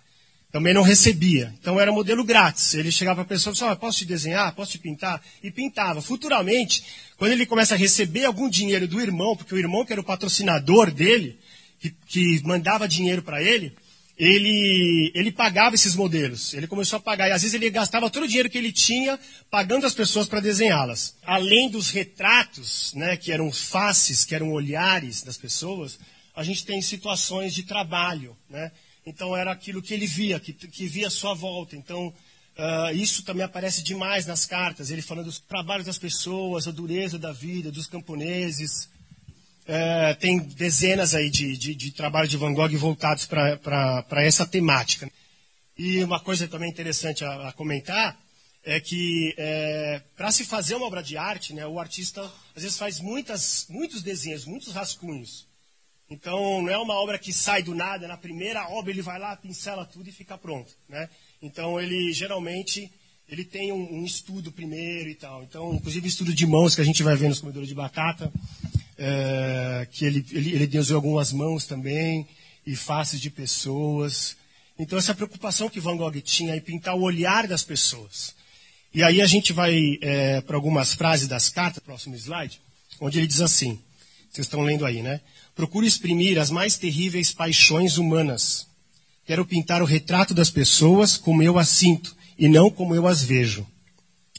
também 0.51 0.73
não 0.73 0.81
recebia. 0.81 1.53
Então 1.57 1.79
era 1.79 1.93
modelo 1.93 2.25
grátis. 2.25 2.73
Ele 2.73 2.91
chegava 2.91 3.23
para 3.23 3.23
a 3.23 3.37
pessoa 3.37 3.53
e 3.53 3.53
disse, 3.53 3.75
posso 3.77 3.97
te 3.99 4.05
desenhar, 4.05 4.53
posso 4.53 4.71
te 4.73 4.79
pintar? 4.79 5.23
E 5.41 5.49
pintava. 5.49 6.01
Futuramente, 6.01 6.83
quando 7.15 7.31
ele 7.31 7.45
começa 7.45 7.73
a 7.73 7.77
receber 7.77 8.25
algum 8.25 8.49
dinheiro 8.49 8.85
do 8.85 8.99
irmão, 8.99 9.33
porque 9.33 9.55
o 9.55 9.57
irmão 9.57 9.85
que 9.85 9.93
era 9.93 10.01
o 10.01 10.03
patrocinador 10.03 10.91
dele, 10.91 11.39
que, 11.79 11.95
que 12.05 12.41
mandava 12.43 12.85
dinheiro 12.85 13.21
para 13.21 13.41
ele, 13.41 13.73
ele, 14.17 15.11
ele 15.15 15.31
pagava 15.31 15.75
esses 15.75 15.95
modelos. 15.95 16.53
Ele 16.53 16.67
começou 16.67 16.97
a 16.97 16.99
pagar. 16.99 17.29
E 17.29 17.31
às 17.31 17.41
vezes 17.41 17.55
ele 17.55 17.69
gastava 17.69 18.09
todo 18.09 18.23
o 18.23 18.27
dinheiro 18.27 18.49
que 18.49 18.57
ele 18.57 18.71
tinha 18.71 19.19
pagando 19.49 19.85
as 19.85 19.93
pessoas 19.93 20.27
para 20.27 20.39
desenhá-las. 20.39 21.15
Além 21.23 21.69
dos 21.69 21.89
retratos, 21.89 22.93
né, 22.93 23.17
que 23.17 23.31
eram 23.31 23.51
faces, 23.51 24.23
que 24.23 24.35
eram 24.35 24.51
olhares 24.51 25.23
das 25.23 25.37
pessoas, 25.37 25.99
a 26.35 26.43
gente 26.43 26.65
tem 26.65 26.81
situações 26.81 27.53
de 27.53 27.63
trabalho. 27.63 28.37
Né? 28.49 28.71
Então 29.05 29.35
era 29.35 29.51
aquilo 29.51 29.81
que 29.81 29.93
ele 29.93 30.05
via, 30.05 30.39
que, 30.39 30.53
que 30.53 30.87
via 30.87 31.07
à 31.07 31.11
sua 31.11 31.33
volta. 31.33 31.75
Então 31.75 32.07
uh, 32.07 32.95
isso 32.95 33.23
também 33.23 33.43
aparece 33.43 33.81
demais 33.81 34.25
nas 34.25 34.45
cartas. 34.45 34.91
Ele 34.91 35.01
falando 35.01 35.25
dos 35.25 35.39
trabalhos 35.39 35.87
das 35.87 35.97
pessoas, 35.97 36.67
a 36.67 36.71
dureza 36.71 37.17
da 37.17 37.31
vida, 37.31 37.71
dos 37.71 37.87
camponeses. 37.87 38.87
É, 39.67 40.13
tem 40.15 40.39
dezenas 40.39 41.13
aí 41.13 41.29
de, 41.29 41.55
de, 41.55 41.75
de 41.75 41.91
trabalhos 41.91 42.29
de 42.29 42.37
Van 42.37 42.53
Gogh 42.53 42.75
voltados 42.77 43.25
para 43.25 44.23
essa 44.23 44.45
temática. 44.45 45.09
E 45.77 46.03
uma 46.03 46.19
coisa 46.19 46.47
também 46.47 46.69
interessante 46.69 47.23
a, 47.23 47.49
a 47.49 47.51
comentar 47.53 48.17
é 48.63 48.79
que 48.79 49.33
é, 49.37 50.01
para 50.15 50.31
se 50.31 50.45
fazer 50.45 50.75
uma 50.75 50.85
obra 50.85 51.01
de 51.01 51.17
arte, 51.17 51.53
né, 51.53 51.65
o 51.65 51.79
artista 51.79 52.21
às 52.55 52.63
vezes 52.63 52.77
faz 52.77 52.99
muitas, 52.99 53.65
muitos 53.69 54.03
desenhos, 54.03 54.45
muitos 54.45 54.73
rascunhos. 54.73 55.47
Então 56.09 56.61
não 56.61 56.69
é 56.69 56.77
uma 56.77 56.93
obra 56.95 57.17
que 57.17 57.31
sai 57.31 57.63
do 57.63 57.73
nada, 57.73 58.07
na 58.07 58.17
primeira 58.17 58.67
obra 58.69 58.91
ele 58.91 59.01
vai 59.01 59.17
lá, 59.17 59.35
pincela 59.35 59.85
tudo 59.85 60.09
e 60.09 60.11
fica 60.11 60.37
pronto. 60.37 60.71
Né? 60.89 61.09
Então 61.41 61.79
ele 61.79 62.11
geralmente 62.13 62.91
ele 63.27 63.45
tem 63.45 63.71
um, 63.71 64.01
um 64.01 64.05
estudo 64.05 64.51
primeiro 64.51 65.09
e 65.09 65.15
tal. 65.15 65.41
Então, 65.41 65.73
inclusive 65.73 66.07
estudo 66.07 66.33
de 66.33 66.45
mãos 66.45 66.75
que 66.75 66.81
a 66.81 66.83
gente 66.83 67.01
vai 67.01 67.15
ver 67.15 67.29
nos 67.29 67.39
comedores 67.39 67.69
de 67.69 67.73
batata 67.73 68.31
é, 69.03 69.87
que 69.91 70.05
ele, 70.05 70.23
ele, 70.31 70.53
ele 70.53 70.67
desenhou 70.67 70.97
algumas 70.97 71.33
mãos 71.33 71.65
também, 71.65 72.27
e 72.65 72.75
faces 72.75 73.19
de 73.19 73.31
pessoas. 73.31 74.37
Então, 74.77 74.99
essa 74.99 75.15
preocupação 75.15 75.69
que 75.69 75.79
Van 75.79 75.97
Gogh 75.97 76.21
tinha 76.21 76.55
em 76.55 76.61
pintar 76.61 76.95
o 76.95 77.01
olhar 77.01 77.47
das 77.47 77.63
pessoas. 77.63 78.35
E 78.93 79.01
aí 79.01 79.19
a 79.19 79.25
gente 79.25 79.53
vai 79.53 79.97
é, 80.01 80.41
para 80.41 80.55
algumas 80.55 80.93
frases 80.93 81.27
das 81.27 81.49
cartas, 81.49 81.81
próximo 81.83 82.15
slide, 82.15 82.61
onde 82.99 83.17
ele 83.17 83.25
diz 83.25 83.41
assim, 83.41 83.79
vocês 84.29 84.45
estão 84.45 84.61
lendo 84.61 84.85
aí, 84.85 85.01
né? 85.01 85.19
Procuro 85.55 85.85
exprimir 85.85 86.37
as 86.37 86.51
mais 86.51 86.77
terríveis 86.77 87.33
paixões 87.33 87.97
humanas. 87.97 88.67
Quero 89.25 89.45
pintar 89.45 89.81
o 89.81 89.85
retrato 89.85 90.33
das 90.33 90.51
pessoas 90.51 91.17
como 91.17 91.41
eu 91.41 91.57
as 91.57 91.69
sinto, 91.69 92.15
e 92.37 92.47
não 92.47 92.69
como 92.69 92.93
eu 92.93 93.07
as 93.07 93.23
vejo. 93.23 93.65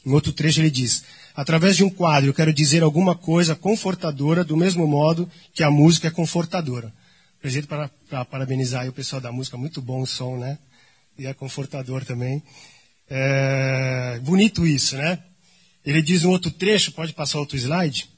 Em 0.05 0.11
outro 0.11 0.31
trecho 0.31 0.61
ele 0.61 0.71
diz, 0.71 1.03
Através 1.35 1.75
de 1.75 1.83
um 1.83 1.89
quadro, 1.89 2.29
eu 2.29 2.33
quero 2.33 2.53
dizer 2.53 2.83
alguma 2.83 3.15
coisa 3.15 3.55
confortadora, 3.55 4.43
do 4.43 4.55
mesmo 4.55 4.87
modo 4.87 5.29
que 5.53 5.63
a 5.63 5.71
música 5.71 6.07
é 6.07 6.11
confortadora. 6.11 6.93
Aproveito 7.39 7.67
para, 7.67 7.89
para 8.09 8.23
parabenizar 8.23 8.87
o 8.87 8.93
pessoal 8.93 9.21
da 9.21 9.31
música, 9.31 9.57
muito 9.57 9.81
bom 9.81 10.01
o 10.01 10.07
som, 10.07 10.37
né? 10.37 10.57
E 11.17 11.25
é 11.25 11.33
confortador 11.33 12.05
também. 12.05 12.41
É, 13.09 14.19
bonito 14.23 14.65
isso, 14.65 14.95
né? 14.95 15.19
Ele 15.85 16.01
diz 16.01 16.23
um 16.23 16.29
outro 16.29 16.49
trecho, 16.51 16.91
pode 16.91 17.13
passar 17.13 17.39
outro 17.39 17.57
slide? 17.57 18.09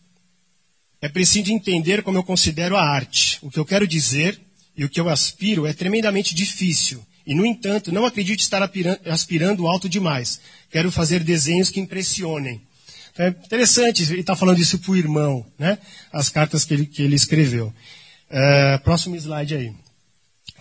É 1.01 1.09
preciso 1.09 1.51
entender 1.51 2.03
como 2.03 2.17
eu 2.17 2.23
considero 2.23 2.75
a 2.75 2.83
arte. 2.83 3.39
O 3.41 3.49
que 3.49 3.59
eu 3.59 3.65
quero 3.65 3.87
dizer 3.87 4.39
e 4.77 4.83
o 4.83 4.89
que 4.89 4.99
eu 4.99 5.09
aspiro 5.09 5.65
é 5.65 5.73
tremendamente 5.73 6.35
difícil. 6.35 7.05
E, 7.25 7.33
no 7.33 7.45
entanto, 7.45 7.91
não 7.91 8.05
acredito 8.05 8.41
estar 8.41 8.61
aspirando 9.05 9.67
alto 9.67 9.89
demais. 9.89 10.39
Quero 10.69 10.91
fazer 10.91 11.23
desenhos 11.23 11.69
que 11.69 11.79
impressionem. 11.79 12.61
É 13.17 13.29
interessante, 13.29 14.03
ele 14.03 14.21
está 14.21 14.35
falando 14.35 14.59
isso 14.59 14.77
para 14.79 14.91
o 14.91 14.97
irmão, 14.97 15.45
né? 15.57 15.77
As 16.11 16.27
cartas 16.27 16.65
que 16.65 16.73
ele, 16.73 16.85
que 16.85 17.01
ele 17.01 17.15
escreveu. 17.15 17.73
É, 18.29 18.77
próximo 18.79 19.15
slide 19.15 19.55
aí. 19.55 19.73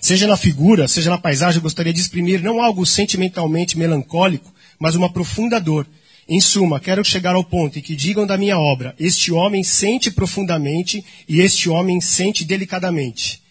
Seja 0.01 0.27
na 0.27 0.37
figura, 0.37 0.87
seja 0.87 1.11
na 1.11 1.19
paisagem, 1.19 1.59
eu 1.59 1.63
gostaria 1.63 1.93
de 1.93 2.01
exprimir 2.01 2.43
não 2.43 2.63
algo 2.63 2.87
sentimentalmente 2.87 3.77
melancólico, 3.77 4.53
mas 4.79 4.95
uma 4.95 5.13
profunda 5.13 5.61
dor. 5.61 5.87
Em 6.29 6.41
suma, 6.41 6.79
quero 6.79 7.05
chegar 7.05 7.35
ao 7.35 7.45
ponto 7.45 7.79
em 7.79 7.83
que 7.83 7.97
digam 7.97 8.27
da 8.27 8.39
minha 8.39 8.59
obra: 8.59 8.95
este 8.99 9.33
homem 9.33 9.65
sente 9.65 10.11
profundamente 10.11 11.05
e 11.29 11.41
este 11.41 11.69
homem 11.69 12.01
sente 12.01 12.45
delicadamente. 12.45 13.43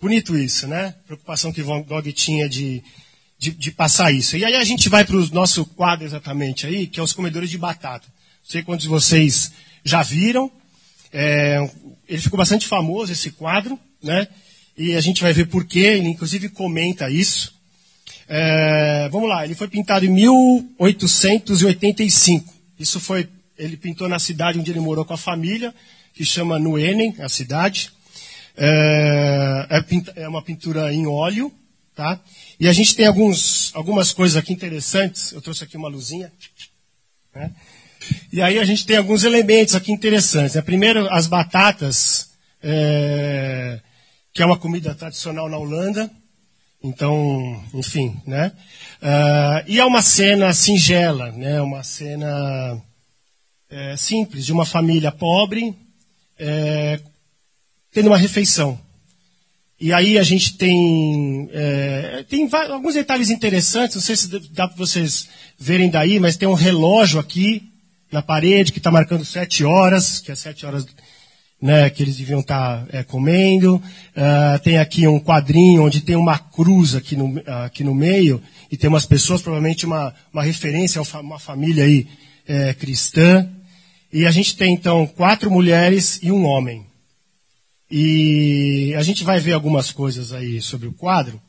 Bonito 0.00 0.36
isso, 0.36 0.68
né? 0.68 0.94
Preocupação 1.06 1.52
que 1.52 1.62
Van 1.62 1.82
Gogh 1.82 2.12
tinha 2.12 2.48
de, 2.48 2.82
de, 3.38 3.50
de 3.50 3.70
passar 3.70 4.12
isso. 4.12 4.36
E 4.36 4.44
aí 4.44 4.54
a 4.54 4.64
gente 4.64 4.88
vai 4.88 5.04
para 5.04 5.16
o 5.16 5.26
nosso 5.30 5.64
quadro 5.64 6.04
exatamente 6.04 6.66
aí, 6.66 6.86
que 6.86 7.00
é 7.00 7.02
os 7.02 7.12
comedores 7.12 7.48
de 7.48 7.58
batata. 7.58 8.15
Sei 8.46 8.62
quantos 8.62 8.84
de 8.84 8.88
vocês 8.88 9.50
já 9.84 10.04
viram. 10.04 10.48
É, 11.12 11.68
ele 12.08 12.22
ficou 12.22 12.38
bastante 12.38 12.64
famoso, 12.64 13.10
esse 13.10 13.32
quadro, 13.32 13.76
né? 14.00 14.28
E 14.78 14.94
a 14.94 15.00
gente 15.00 15.20
vai 15.20 15.32
ver 15.32 15.46
por 15.46 15.64
quê, 15.64 15.80
ele 15.80 16.06
inclusive 16.08 16.48
comenta 16.50 17.10
isso. 17.10 17.52
É, 18.28 19.08
vamos 19.10 19.28
lá, 19.28 19.44
ele 19.44 19.56
foi 19.56 19.66
pintado 19.66 20.04
em 20.04 20.10
1885. 20.10 22.54
Isso 22.78 23.00
foi, 23.00 23.28
ele 23.58 23.76
pintou 23.76 24.08
na 24.08 24.20
cidade 24.20 24.60
onde 24.60 24.70
ele 24.70 24.78
morou 24.78 25.04
com 25.04 25.14
a 25.14 25.18
família, 25.18 25.74
que 26.14 26.24
chama 26.24 26.56
Nuenen, 26.58 27.16
a 27.18 27.28
cidade. 27.28 27.90
É, 28.56 29.66
é, 29.70 29.84
é 30.22 30.28
uma 30.28 30.42
pintura 30.42 30.94
em 30.94 31.04
óleo, 31.06 31.52
tá? 31.96 32.20
E 32.60 32.68
a 32.68 32.72
gente 32.72 32.94
tem 32.94 33.06
alguns, 33.06 33.72
algumas 33.74 34.12
coisas 34.12 34.36
aqui 34.36 34.52
interessantes. 34.52 35.32
Eu 35.32 35.42
trouxe 35.42 35.64
aqui 35.64 35.76
uma 35.76 35.88
luzinha. 35.88 36.32
Né? 37.34 37.50
E 38.32 38.42
aí 38.42 38.58
a 38.58 38.64
gente 38.64 38.86
tem 38.86 38.96
alguns 38.96 39.24
elementos 39.24 39.74
aqui 39.74 39.92
interessantes. 39.92 40.54
Né? 40.54 40.62
Primeiro, 40.62 41.08
as 41.12 41.26
batatas, 41.26 42.30
é, 42.62 43.80
que 44.32 44.42
é 44.42 44.46
uma 44.46 44.58
comida 44.58 44.94
tradicional 44.94 45.48
na 45.48 45.58
Holanda. 45.58 46.10
Então, 46.82 47.64
enfim, 47.74 48.20
né? 48.26 48.52
Uh, 49.02 49.64
e 49.66 49.80
é 49.80 49.84
uma 49.84 50.02
cena 50.02 50.52
singela, 50.52 51.32
né? 51.32 51.60
Uma 51.60 51.82
cena 51.82 52.80
é, 53.68 53.96
simples 53.96 54.46
de 54.46 54.52
uma 54.52 54.64
família 54.64 55.10
pobre 55.10 55.74
é, 56.38 57.00
tendo 57.92 58.08
uma 58.08 58.18
refeição. 58.18 58.78
E 59.78 59.92
aí 59.92 60.18
a 60.18 60.22
gente 60.22 60.56
tem, 60.56 61.50
é, 61.52 62.24
tem 62.28 62.48
alguns 62.70 62.94
detalhes 62.94 63.30
interessantes, 63.30 63.96
não 63.96 64.02
sei 64.02 64.16
se 64.16 64.28
dá 64.50 64.66
para 64.66 64.76
vocês 64.76 65.28
verem 65.58 65.90
daí, 65.90 66.18
mas 66.18 66.36
tem 66.36 66.48
um 66.48 66.54
relógio 66.54 67.20
aqui 67.20 67.70
na 68.10 68.22
parede 68.22 68.72
que 68.72 68.78
está 68.78 68.90
marcando 68.90 69.24
sete 69.24 69.64
horas, 69.64 70.20
que 70.20 70.30
é 70.30 70.34
sete 70.34 70.64
horas 70.64 70.86
né, 71.60 71.88
que 71.88 72.02
eles 72.02 72.16
deviam 72.16 72.40
estar 72.40 72.86
tá, 72.86 72.98
é, 72.98 73.02
comendo. 73.02 73.76
Uh, 73.76 74.58
tem 74.62 74.78
aqui 74.78 75.06
um 75.06 75.18
quadrinho 75.18 75.84
onde 75.84 76.00
tem 76.00 76.16
uma 76.16 76.38
cruz 76.38 76.94
aqui 76.94 77.16
no, 77.16 77.42
aqui 77.64 77.82
no 77.82 77.94
meio 77.94 78.42
e 78.70 78.76
tem 78.76 78.88
umas 78.88 79.06
pessoas, 79.06 79.42
provavelmente 79.42 79.86
uma, 79.86 80.14
uma 80.32 80.42
referência 80.42 81.00
a 81.00 81.20
uma 81.20 81.38
família 81.38 81.84
aí 81.84 82.06
é, 82.46 82.74
cristã. 82.74 83.48
E 84.12 84.26
a 84.26 84.30
gente 84.30 84.56
tem 84.56 84.72
então 84.72 85.06
quatro 85.06 85.50
mulheres 85.50 86.20
e 86.22 86.30
um 86.30 86.44
homem. 86.44 86.86
E 87.90 88.94
a 88.96 89.02
gente 89.02 89.24
vai 89.24 89.38
ver 89.38 89.52
algumas 89.52 89.92
coisas 89.92 90.32
aí 90.32 90.60
sobre 90.60 90.88
o 90.88 90.92
quadro. 90.92 91.40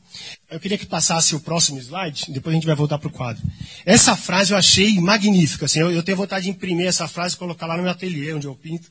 Eu 0.50 0.58
queria 0.58 0.78
que 0.78 0.86
passasse 0.86 1.34
o 1.34 1.40
próximo 1.40 1.78
slide, 1.78 2.26
depois 2.28 2.52
a 2.52 2.56
gente 2.56 2.66
vai 2.66 2.74
voltar 2.74 2.98
para 2.98 3.08
o 3.08 3.12
quadro. 3.12 3.42
Essa 3.84 4.16
frase 4.16 4.52
eu 4.52 4.56
achei 4.56 4.98
magnífica. 5.00 5.66
Assim, 5.66 5.80
eu, 5.80 5.90
eu, 5.90 6.02
tenho 6.02 6.16
vontade 6.16 6.44
de 6.44 6.50
imprimir 6.50 6.86
essa 6.86 7.06
frase 7.06 7.34
e 7.34 7.38
colocar 7.38 7.66
lá 7.66 7.76
no 7.76 7.82
meu 7.82 7.92
ateliê, 7.92 8.32
onde 8.32 8.46
eu 8.46 8.54
pinto. 8.54 8.88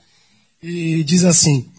E 0.62 1.03
diz 1.03 1.24
assim: 1.24 1.69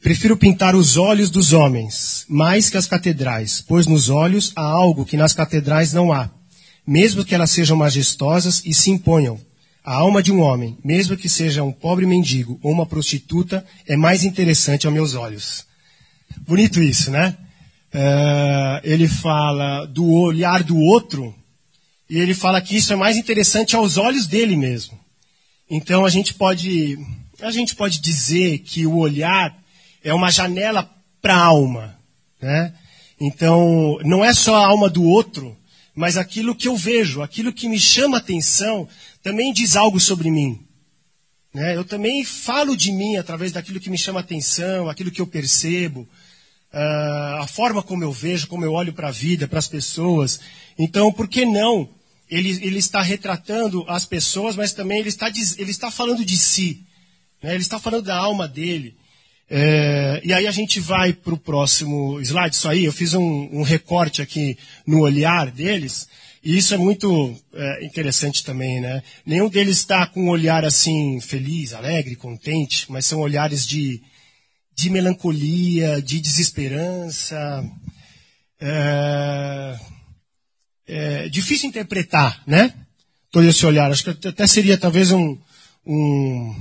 Prefiro 0.00 0.36
pintar 0.36 0.74
os 0.74 0.96
olhos 0.96 1.30
dos 1.30 1.52
homens, 1.52 2.24
mais 2.28 2.70
que 2.70 2.76
as 2.76 2.86
catedrais, 2.86 3.62
pois 3.66 3.86
nos 3.86 4.08
olhos 4.08 4.52
há 4.54 4.62
algo 4.62 5.04
que 5.04 5.16
nas 5.16 5.32
catedrais 5.32 5.92
não 5.92 6.12
há, 6.12 6.30
mesmo 6.86 7.24
que 7.24 7.34
elas 7.34 7.50
sejam 7.50 7.76
majestosas 7.76 8.62
e 8.64 8.72
se 8.72 8.90
imponham. 8.90 9.40
A 9.84 9.94
alma 9.94 10.22
de 10.22 10.32
um 10.32 10.40
homem, 10.40 10.76
mesmo 10.84 11.16
que 11.16 11.28
seja 11.28 11.62
um 11.62 11.72
pobre 11.72 12.06
mendigo 12.06 12.58
ou 12.62 12.72
uma 12.72 12.86
prostituta, 12.86 13.64
é 13.86 13.96
mais 13.96 14.24
interessante 14.24 14.86
aos 14.86 14.94
meus 14.94 15.14
olhos. 15.14 15.64
Bonito 16.46 16.82
isso, 16.82 17.10
né? 17.10 17.36
É, 17.92 18.80
ele 18.84 19.08
fala 19.08 19.86
do 19.86 20.06
olhar 20.10 20.62
do 20.62 20.76
outro, 20.76 21.34
e 22.08 22.18
ele 22.18 22.34
fala 22.34 22.60
que 22.60 22.76
isso 22.76 22.92
é 22.92 22.96
mais 22.96 23.16
interessante 23.16 23.74
aos 23.74 23.96
olhos 23.96 24.26
dele 24.26 24.56
mesmo. 24.56 24.98
Então 25.68 26.04
a 26.04 26.10
gente 26.10 26.34
pode, 26.34 26.98
a 27.40 27.50
gente 27.50 27.74
pode 27.74 28.00
dizer 28.00 28.58
que 28.60 28.86
o 28.86 28.96
olhar 28.96 29.56
é 30.02 30.14
uma 30.14 30.30
janela 30.30 30.88
para 31.20 31.34
a 31.34 31.44
alma, 31.44 31.98
né? 32.40 32.72
Então 33.20 33.98
não 34.04 34.24
é 34.24 34.32
só 34.32 34.54
a 34.56 34.66
alma 34.66 34.88
do 34.88 35.02
outro, 35.02 35.56
mas 35.94 36.16
aquilo 36.16 36.54
que 36.54 36.68
eu 36.68 36.76
vejo, 36.76 37.22
aquilo 37.22 37.52
que 37.52 37.68
me 37.68 37.80
chama 37.80 38.18
atenção, 38.18 38.88
também 39.22 39.52
diz 39.52 39.74
algo 39.74 39.98
sobre 39.98 40.30
mim. 40.30 40.60
Né? 41.52 41.74
Eu 41.74 41.84
também 41.84 42.22
falo 42.22 42.76
de 42.76 42.92
mim 42.92 43.16
através 43.16 43.50
daquilo 43.50 43.80
que 43.80 43.88
me 43.88 43.96
chama 43.96 44.20
atenção, 44.20 44.90
aquilo 44.90 45.10
que 45.10 45.22
eu 45.22 45.26
percebo 45.26 46.06
uh, 46.72 47.42
a 47.42 47.46
forma 47.46 47.82
como 47.82 48.04
eu 48.04 48.12
vejo, 48.12 48.48
como 48.48 48.64
eu 48.64 48.72
olho 48.72 48.92
para 48.92 49.08
a 49.08 49.12
vida, 49.12 49.48
para 49.48 49.58
as 49.58 49.68
pessoas. 49.68 50.40
Então, 50.78 51.12
por 51.12 51.28
que 51.28 51.44
não? 51.44 51.88
Ele, 52.30 52.50
ele 52.64 52.78
está 52.78 53.00
retratando 53.00 53.84
as 53.88 54.04
pessoas, 54.04 54.56
mas 54.56 54.72
também 54.72 54.98
ele 54.98 55.08
está, 55.08 55.28
ele 55.28 55.70
está 55.70 55.90
falando 55.90 56.24
de 56.24 56.36
si. 56.36 56.84
Né? 57.42 57.54
Ele 57.54 57.62
está 57.62 57.78
falando 57.78 58.04
da 58.04 58.16
alma 58.16 58.48
dele. 58.48 58.96
É, 59.48 60.20
e 60.24 60.32
aí 60.32 60.46
a 60.46 60.50
gente 60.50 60.80
vai 60.80 61.12
para 61.12 61.34
o 61.34 61.38
próximo 61.38 62.20
slide, 62.20 62.56
isso 62.56 62.68
aí, 62.68 62.84
eu 62.84 62.92
fiz 62.92 63.14
um, 63.14 63.48
um, 63.52 63.62
recorte 63.62 64.20
aqui 64.20 64.58
no 64.84 65.00
olhar 65.00 65.52
deles, 65.52 66.08
e 66.42 66.56
isso 66.56 66.74
é 66.74 66.76
muito 66.76 67.32
é, 67.54 67.84
interessante 67.84 68.44
também, 68.44 68.80
né? 68.80 69.04
Nenhum 69.24 69.48
deles 69.48 69.78
está 69.78 70.04
com 70.04 70.24
um 70.24 70.30
olhar 70.30 70.64
assim, 70.64 71.20
feliz, 71.20 71.72
alegre, 71.72 72.16
contente, 72.16 72.86
mas 72.90 73.06
são 73.06 73.20
olhares 73.20 73.64
de, 73.64 74.02
de 74.76 74.90
melancolia, 74.90 76.02
de 76.02 76.20
desesperança. 76.20 77.64
É, 78.60 79.78
é 80.86 81.28
difícil 81.28 81.68
interpretar, 81.68 82.42
né? 82.46 82.72
Todo 83.32 83.46
esse 83.46 83.64
olhar. 83.64 83.90
Acho 83.90 84.04
que 84.04 84.28
até 84.28 84.46
seria 84.46 84.76
talvez 84.76 85.10
um, 85.10 85.36
um 85.86 86.54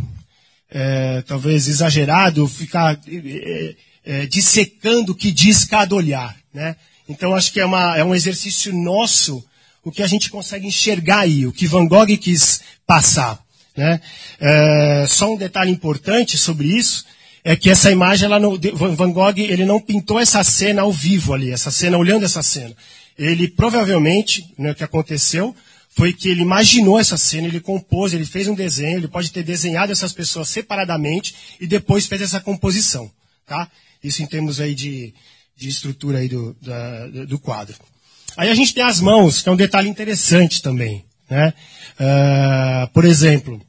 é, 0.72 1.22
talvez 1.27 1.67
exagerado, 1.67 2.48
ficar 2.48 3.00
é, 3.07 3.75
é, 4.05 4.25
dissecando 4.25 5.12
o 5.12 5.15
que 5.15 5.31
diz 5.31 5.65
cada 5.65 5.93
olhar. 5.93 6.36
Né? 6.53 6.75
Então 7.07 7.36
acho 7.36 7.51
que 7.51 7.60
é, 7.60 7.65
uma, 7.65 7.98
é 7.98 8.03
um 8.03 8.15
exercício 8.15 8.74
nosso 8.74 9.43
o 9.84 9.91
que 9.91 10.01
a 10.01 10.07
gente 10.07 10.31
consegue 10.31 10.65
enxergar 10.65 11.19
aí, 11.19 11.45
o 11.45 11.53
que 11.53 11.67
Van 11.67 11.86
Gogh 11.86 12.17
quis 12.17 12.62
passar. 12.88 13.39
Né? 13.77 14.01
É, 14.39 15.05
só 15.07 15.31
um 15.31 15.38
detalhe 15.38 15.72
importante 15.72 16.38
sobre 16.38 16.67
isso 16.67 17.05
é 17.47 17.55
que 17.55 17.69
essa 17.69 17.91
imagem, 17.91 18.25
ela 18.25 18.39
não, 18.39 18.59
Van 18.73 19.11
Gogh, 19.11 19.37
ele 19.37 19.65
não 19.65 19.79
pintou 19.79 20.19
essa 20.19 20.43
cena 20.43 20.81
ao 20.81 20.91
vivo 20.91 21.31
ali, 21.31 21.51
essa 21.51 21.69
cena, 21.69 21.95
olhando 21.95 22.25
essa 22.25 22.41
cena. 22.41 22.75
Ele 23.15 23.47
provavelmente, 23.47 24.51
né, 24.57 24.71
o 24.71 24.75
que 24.75 24.83
aconteceu, 24.83 25.55
foi 25.89 26.11
que 26.11 26.27
ele 26.27 26.41
imaginou 26.41 26.99
essa 26.99 27.17
cena, 27.17 27.47
ele 27.47 27.59
compôs, 27.59 28.15
ele 28.15 28.25
fez 28.25 28.47
um 28.47 28.55
desenho, 28.55 28.97
ele 28.97 29.07
pode 29.07 29.31
ter 29.31 29.43
desenhado 29.43 29.91
essas 29.91 30.11
pessoas 30.11 30.49
separadamente 30.49 31.35
e 31.61 31.67
depois 31.67 32.07
fez 32.07 32.23
essa 32.23 32.41
composição, 32.41 33.11
tá? 33.45 33.69
Isso 34.03 34.23
em 34.23 34.25
termos 34.25 34.59
aí 34.59 34.73
de, 34.73 35.13
de 35.55 35.69
estrutura 35.69 36.17
aí 36.17 36.27
do, 36.27 36.57
da, 36.59 37.07
do 37.27 37.37
quadro. 37.37 37.75
Aí 38.35 38.49
a 38.49 38.55
gente 38.55 38.73
tem 38.73 38.83
as 38.83 38.99
mãos, 38.99 39.43
que 39.43 39.49
é 39.49 39.51
um 39.51 39.55
detalhe 39.55 39.87
interessante 39.87 40.63
também, 40.63 41.05
né? 41.29 41.53
Uh, 41.99 42.87
por 42.91 43.05
exemplo, 43.05 43.61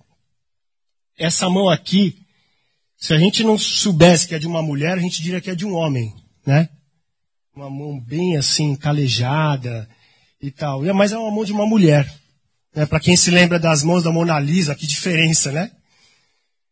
essa 1.18 1.49
mão 1.50 1.68
aqui, 1.68 2.16
se 2.97 3.12
a 3.12 3.19
gente 3.19 3.43
não 3.45 3.59
soubesse 3.59 4.26
que 4.29 4.35
é 4.35 4.38
de 4.38 4.47
uma 4.47 4.62
mulher, 4.62 4.93
a 4.93 5.00
gente 5.00 5.23
diria 5.23 5.41
que 5.41 5.50
é 5.50 5.55
de 5.55 5.67
um 5.67 5.75
homem, 5.75 6.15
né? 6.47 6.69
Uma 7.55 7.71
mão 7.71 7.99
bem 8.00 8.37
assim, 8.37 8.75
calejada, 8.76 9.88
e 10.41 10.50
tal. 10.50 10.83
Mas 10.95 11.12
é 11.12 11.19
uma 11.19 11.31
mão 11.31 11.45
de 11.45 11.53
uma 11.53 11.67
mulher. 11.67 12.12
Né? 12.75 12.87
Para 12.87 13.00
quem 13.00 13.17
se 13.17 13.31
lembra 13.31 13.59
das 13.59 13.83
mãos 13.83 14.03
da 14.03 14.12
Mona 14.12 14.38
Lisa, 14.38 14.75
que 14.75 14.87
diferença, 14.87 15.50
né? 15.50 15.71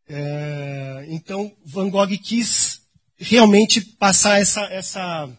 É, 0.09 1.07
então, 1.09 1.51
Van 1.65 1.89
Gogh 1.89 2.17
quis 2.19 2.81
realmente 3.17 3.81
passar 3.81 4.41
essa, 4.41 4.63
essa, 4.65 5.31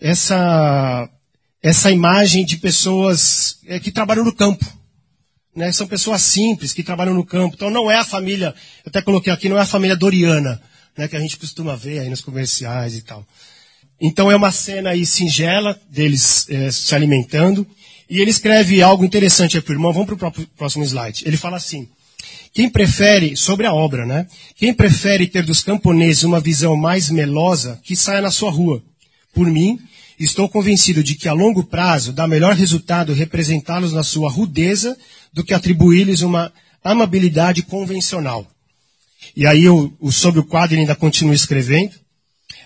essa, 0.00 1.08
essa 1.62 1.90
imagem 1.90 2.44
de 2.44 2.58
pessoas 2.58 3.58
é, 3.66 3.80
que 3.80 3.90
trabalham 3.90 4.24
no 4.24 4.34
campo. 4.34 4.64
Né? 5.54 5.70
São 5.72 5.86
pessoas 5.86 6.22
simples 6.22 6.72
que 6.72 6.82
trabalham 6.82 7.14
no 7.14 7.24
campo. 7.24 7.54
Então 7.54 7.70
não 7.70 7.90
é 7.90 7.96
a 7.96 8.04
família, 8.04 8.54
eu 8.84 8.88
até 8.88 9.02
coloquei 9.02 9.32
aqui, 9.32 9.48
não 9.48 9.58
é 9.58 9.62
a 9.62 9.66
família 9.66 9.96
Doriana, 9.96 10.60
né, 10.96 11.08
que 11.08 11.16
a 11.16 11.20
gente 11.20 11.36
costuma 11.36 11.76
ver 11.76 12.00
aí 12.00 12.08
nos 12.08 12.20
comerciais 12.20 12.96
e 12.96 13.02
tal. 13.02 13.26
Então 14.00 14.30
é 14.30 14.36
uma 14.36 14.50
cena 14.50 14.90
aí 14.90 15.06
singela 15.06 15.80
deles 15.88 16.46
é, 16.48 16.70
se 16.70 16.94
alimentando. 16.94 17.66
E 18.10 18.20
ele 18.20 18.30
escreve 18.30 18.82
algo 18.82 19.04
interessante 19.04 19.56
aqui 19.56 19.66
para 19.66 19.72
o 19.72 19.76
irmão. 19.76 19.92
Vamos 19.92 20.08
para 20.18 20.28
o 20.28 20.46
próximo 20.56 20.84
slide. 20.84 21.22
Ele 21.24 21.36
fala 21.36 21.56
assim: 21.56 21.88
quem 22.52 22.68
prefere, 22.68 23.36
sobre 23.36 23.66
a 23.66 23.72
obra, 23.72 24.04
né? 24.04 24.26
Quem 24.56 24.74
prefere 24.74 25.26
ter 25.26 25.44
dos 25.44 25.62
camponeses 25.62 26.24
uma 26.24 26.40
visão 26.40 26.76
mais 26.76 27.08
melosa, 27.08 27.80
que 27.82 27.96
saia 27.96 28.20
na 28.20 28.30
sua 28.30 28.50
rua. 28.50 28.82
Por 29.32 29.46
mim, 29.46 29.78
estou 30.18 30.48
convencido 30.48 31.02
de 31.02 31.14
que 31.14 31.28
a 31.28 31.32
longo 31.32 31.64
prazo 31.64 32.12
dá 32.12 32.28
melhor 32.28 32.54
resultado 32.54 33.14
representá-los 33.14 33.92
na 33.92 34.02
sua 34.02 34.28
rudeza 34.28 34.96
do 35.32 35.44
que 35.44 35.54
atribuir-lhes 35.54 36.20
uma 36.22 36.52
amabilidade 36.82 37.62
convencional. 37.62 38.46
E 39.36 39.46
aí, 39.46 39.68
o, 39.68 39.92
sobre 40.10 40.40
o 40.40 40.44
quadro, 40.44 40.78
ainda 40.78 40.94
continua 40.94 41.34
escrevendo. 41.34 41.94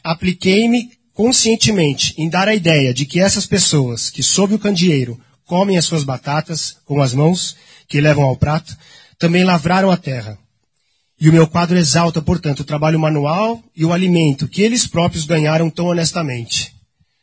Apliquei-me 0.02 0.90
conscientemente 1.12 2.14
em 2.18 2.28
dar 2.28 2.48
a 2.48 2.54
ideia 2.54 2.92
de 2.92 3.06
que 3.06 3.20
essas 3.20 3.46
pessoas 3.46 4.10
que 4.10 4.22
sob 4.22 4.54
o 4.54 4.58
candeeiro 4.58 5.20
comem 5.46 5.78
as 5.78 5.84
suas 5.84 6.04
batatas 6.04 6.76
com 6.84 7.00
as 7.00 7.14
mãos 7.14 7.56
que 7.88 8.00
levam 8.00 8.24
ao 8.24 8.36
prato, 8.36 8.76
também 9.18 9.44
lavraram 9.44 9.90
a 9.90 9.96
terra. 9.96 10.38
E 11.18 11.30
o 11.30 11.32
meu 11.32 11.46
quadro 11.46 11.78
exalta, 11.78 12.20
portanto, 12.20 12.60
o 12.60 12.64
trabalho 12.64 12.98
manual 12.98 13.62
e 13.74 13.84
o 13.84 13.92
alimento 13.92 14.48
que 14.48 14.60
eles 14.60 14.86
próprios 14.86 15.24
ganharam 15.24 15.70
tão 15.70 15.86
honestamente. 15.86 16.74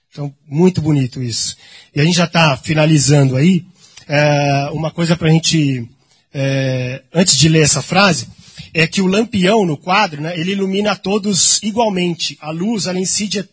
Então, 0.10 0.34
muito 0.48 0.82
bonito 0.82 1.22
isso. 1.22 1.56
E 1.94 2.02
a 2.02 2.04
gente 2.04 2.16
já 2.16 2.26
está 2.26 2.58
finalizando 2.58 3.36
aí. 3.36 3.66
É, 4.08 4.70
uma 4.72 4.92
coisa 4.92 5.16
para 5.16 5.28
a 5.28 5.32
gente, 5.32 5.88
é, 6.34 7.02
antes 7.14 7.38
de 7.38 7.50
ler 7.50 7.64
essa 7.64 7.82
frase, 7.82 8.28
é 8.74 8.88
que 8.88 9.02
o 9.02 9.08
lampião 9.08 9.66
no 9.66 9.78
quadro, 9.78 10.22
né, 10.22 10.38
ele 10.38 10.52
ilumina 10.52 10.96
todos 10.96 11.62
igualmente. 11.62 12.38
A 12.42 12.52
luz, 12.52 12.88
ela 12.88 13.00
incide 13.00 13.40
é 13.40 13.46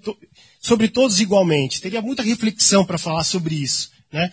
sobre 0.61 0.89
todos 0.89 1.21
igualmente. 1.21 1.81
Teria 1.81 2.03
muita 2.03 2.23
reflexão 2.23 2.85
para 2.85 2.99
falar 2.99 3.25
sobre 3.25 3.55
isso. 3.55 3.91
Né? 4.13 4.31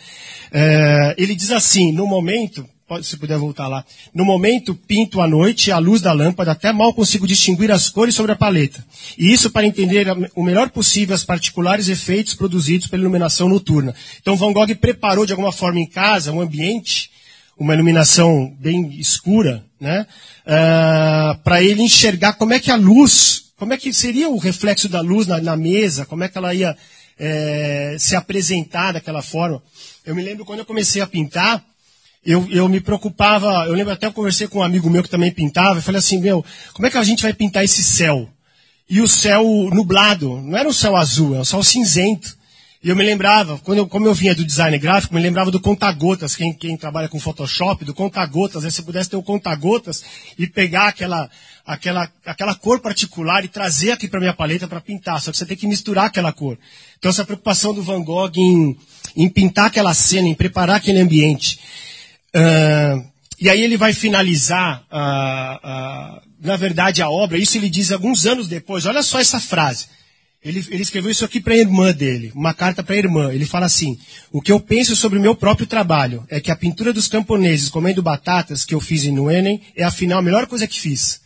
É, 0.52 1.16
ele 1.18 1.36
diz 1.36 1.52
assim, 1.52 1.92
no 1.92 2.08
momento, 2.08 2.68
se 3.02 3.18
puder 3.18 3.38
voltar 3.38 3.68
lá, 3.68 3.84
no 4.14 4.24
momento 4.24 4.74
pinto 4.74 5.20
à 5.22 5.28
noite 5.28 5.72
a 5.72 5.78
luz 5.78 6.02
da 6.02 6.14
lâmpada, 6.14 6.52
até 6.52 6.72
mal 6.72 6.94
consigo 6.94 7.28
distinguir 7.28 7.72
as 7.72 7.90
cores 7.90 8.16
sobre 8.16 8.32
a 8.32 8.36
paleta. 8.36 8.84
E 9.18 9.32
isso 9.32 9.52
para 9.52 9.66
entender 9.66 10.08
o 10.36 10.44
melhor 10.44 10.70
possível 10.70 11.16
os 11.16 11.26
particulares 11.26 11.90
efeitos 11.90 12.34
produzidos 12.34 12.88
pela 12.88 13.02
iluminação 13.02 13.50
noturna. 13.50 13.94
Então 14.22 14.38
Van 14.38 14.54
Gogh 14.54 14.76
preparou 14.76 15.26
de 15.26 15.34
alguma 15.34 15.52
forma 15.52 15.80
em 15.80 15.86
casa 15.86 16.32
um 16.32 16.42
ambiente, 16.42 17.12
uma 17.58 17.74
iluminação 17.74 18.56
bem 18.60 19.00
escura, 19.00 19.64
né? 19.80 20.06
Uh, 20.46 21.38
para 21.44 21.62
ele 21.62 21.82
enxergar 21.82 22.34
como 22.34 22.54
é 22.54 22.60
que 22.60 22.72
a 22.72 22.76
luz 22.76 23.48
como 23.58 23.74
é 23.74 23.78
que 23.78 23.92
seria 23.92 24.30
o 24.30 24.38
reflexo 24.38 24.88
da 24.88 25.02
luz 25.02 25.26
na, 25.26 25.42
na 25.42 25.58
mesa? 25.58 26.06
Como 26.06 26.24
é 26.24 26.30
que 26.30 26.38
ela 26.38 26.54
ia 26.54 26.78
é, 27.18 27.96
se 27.98 28.16
apresentar 28.16 28.92
daquela 28.92 29.24
forma? 29.24 29.62
Eu 30.06 30.14
me 30.14 30.22
lembro 30.22 30.46
quando 30.46 30.60
eu 30.60 30.66
comecei 30.66 31.02
a 31.02 31.08
pintar, 31.08 31.66
eu, 32.28 32.46
eu 32.52 32.68
me 32.68 32.82
preocupava, 32.82 33.48
eu 33.68 33.74
lembro 33.74 33.94
até 33.94 34.06
eu 34.06 34.12
conversei 34.12 34.50
com 34.50 34.60
um 34.60 34.64
amigo 34.64 34.90
meu 34.90 35.02
que 35.02 35.10
também 35.10 35.32
pintava, 35.32 35.78
eu 35.78 35.82
falei 35.82 36.00
assim, 36.00 36.20
meu, 36.20 36.44
como 36.74 36.86
é 36.86 36.92
que 36.92 36.98
a 36.98 37.04
gente 37.04 37.24
vai 37.24 37.32
pintar 37.32 37.64
esse 37.64 37.82
céu? 37.82 38.28
E 38.90 39.00
o 39.00 39.08
céu 39.08 39.46
nublado, 39.72 40.42
não 40.42 40.58
era 40.58 40.68
um 40.68 40.74
céu 40.74 40.98
azul, 40.98 41.36
é 41.36 41.40
um 41.40 41.46
céu 41.46 41.64
cinzento. 41.64 42.36
E 42.84 42.90
eu 42.90 42.98
me 42.98 43.04
lembrava, 43.04 43.58
quando 43.60 43.78
eu, 43.80 43.88
como 43.88 44.08
eu 44.08 44.14
vinha 44.14 44.36
do 44.36 44.46
design 44.46 44.78
gráfico, 44.78 45.16
me 45.16 45.22
lembrava 45.22 45.50
do 45.50 45.60
conta-gotas, 45.60 46.36
quem, 46.36 46.54
quem, 46.54 46.76
trabalha 46.76 47.08
com 47.08 47.18
Photoshop, 47.18 47.86
do 47.86 47.94
conta-gotas, 47.94 48.64
né? 48.64 48.70
se 48.70 48.84
pudesse 48.84 49.10
ter 49.10 49.16
o 49.16 49.24
conta-gotas 49.24 50.04
e 50.38 50.46
pegar 50.48 50.90
aquela, 50.90 51.30
aquela, 51.66 52.12
aquela 52.26 52.56
cor 52.56 52.82
particular 52.82 53.44
e 53.46 53.48
trazer 53.48 53.92
aqui 53.92 54.08
para 54.08 54.20
minha 54.20 54.34
paleta 54.34 54.68
para 54.68 54.82
pintar, 54.82 55.22
só 55.22 55.32
que 55.32 55.38
você 55.38 55.46
tem 55.46 55.58
que 55.58 55.66
misturar 55.66 56.06
aquela 56.06 56.34
cor. 56.34 56.58
Então 57.00 57.10
essa 57.10 57.24
preocupação 57.24 57.74
do 57.74 57.82
Van 57.82 58.02
Gogh 58.04 58.32
em, 58.36 58.78
em 59.16 59.30
pintar 59.30 59.68
aquela 59.68 59.94
cena, 59.94 60.28
em 60.28 60.36
preparar 60.36 60.76
aquele 60.76 61.00
ambiente. 61.00 61.60
Uh, 62.36 63.08
e 63.40 63.50
aí 63.50 63.62
ele 63.62 63.78
vai 63.78 63.94
finalizar, 63.94 64.84
uh, 64.92 66.18
uh, 66.18 66.22
na 66.42 66.56
verdade, 66.56 67.02
a 67.02 67.10
obra, 67.10 67.38
isso 67.38 67.58
ele 67.58 67.70
diz 67.70 67.92
alguns 67.92 68.26
anos 68.26 68.48
depois, 68.48 68.86
olha 68.86 69.04
só 69.04 69.20
essa 69.20 69.40
frase. 69.40 69.88
Ele, 70.44 70.66
ele 70.70 70.82
escreveu 70.82 71.12
isso 71.12 71.26
aqui 71.26 71.42
para 71.42 71.54
a 71.54 71.58
irmã 71.58 71.92
dele, 71.92 72.32
uma 72.34 72.54
carta 72.54 72.84
para 72.84 72.96
a 72.96 72.98
irmã. 72.98 73.34
Ele 73.34 73.46
fala 73.46 73.66
assim: 73.66 74.00
O 74.32 74.42
que 74.42 74.52
eu 74.52 74.60
penso 74.60 74.96
sobre 74.96 75.18
o 75.18 75.22
meu 75.22 75.36
próprio 75.36 75.68
trabalho 75.68 76.26
é 76.30 76.40
que 76.40 76.52
a 76.52 76.56
pintura 76.56 76.94
dos 76.94 77.08
camponeses 77.08 77.70
comendo 77.70 78.04
batatas 78.04 78.64
que 78.64 78.74
eu 78.74 78.80
fiz 78.80 79.04
em 79.04 79.12
Nuenen 79.12 79.62
é 79.76 79.84
afinal 79.84 80.20
a 80.20 80.22
melhor 80.22 80.46
coisa 80.48 80.68
que 80.68 80.80
fiz. 80.80 81.22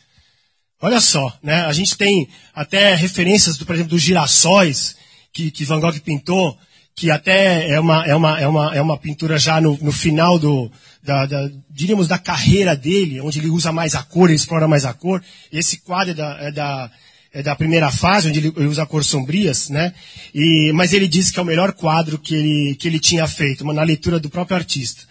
Olha 0.81 0.99
só, 0.99 1.37
né? 1.43 1.65
A 1.65 1.73
gente 1.73 1.95
tem 1.95 2.27
até 2.55 2.95
referências, 2.95 3.57
do, 3.57 3.65
por 3.65 3.75
exemplo, 3.75 3.91
dos 3.91 4.01
girassóis 4.01 4.95
que, 5.31 5.51
que 5.51 5.65
Van 5.65 5.79
Gogh 5.79 5.99
pintou, 5.99 6.57
que 6.95 7.09
até 7.09 7.69
é 7.69 7.79
uma, 7.79 8.05
é 8.05 8.15
uma, 8.15 8.39
é 8.39 8.47
uma, 8.47 8.75
é 8.75 8.81
uma 8.81 8.97
pintura 8.97 9.37
já 9.37 9.59
no, 9.59 9.77
no 9.81 9.91
final 9.91 10.37
do, 10.37 10.71
da, 11.03 11.25
da, 11.25 11.49
diríamos, 11.69 12.07
da 12.07 12.17
carreira 12.17 12.75
dele, 12.75 13.21
onde 13.21 13.39
ele 13.39 13.49
usa 13.49 13.71
mais 13.71 13.95
a 13.95 14.03
cor, 14.03 14.29
ele 14.29 14.35
explora 14.35 14.67
mais 14.67 14.85
a 14.85 14.93
cor. 14.93 15.23
Esse 15.51 15.77
quadro 15.77 16.11
é 16.11 16.13
da, 16.13 16.37
é 16.39 16.51
da 16.51 16.91
é 17.33 17.41
da 17.41 17.55
primeira 17.55 17.89
fase, 17.89 18.27
onde 18.27 18.39
ele 18.39 18.49
usa 18.67 18.85
cores 18.85 19.07
sombrias, 19.07 19.69
né? 19.69 19.93
E, 20.35 20.71
mas 20.73 20.91
ele 20.91 21.07
disse 21.07 21.31
que 21.31 21.39
é 21.39 21.41
o 21.41 21.45
melhor 21.45 21.71
quadro 21.71 22.19
que 22.19 22.35
ele, 22.35 22.75
que 22.75 22.87
ele 22.87 22.99
tinha 22.99 23.25
feito, 23.25 23.63
na 23.63 23.83
leitura 23.83 24.19
do 24.19 24.29
próprio 24.29 24.57
artista. 24.57 25.03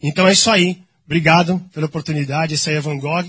Então 0.00 0.28
é 0.28 0.32
isso 0.32 0.48
aí. 0.48 0.78
Obrigado 1.04 1.60
pela 1.72 1.86
oportunidade. 1.86 2.54
Esse 2.54 2.70
aí 2.70 2.76
é 2.76 2.80
Van 2.80 2.98
Gogh. 2.98 3.26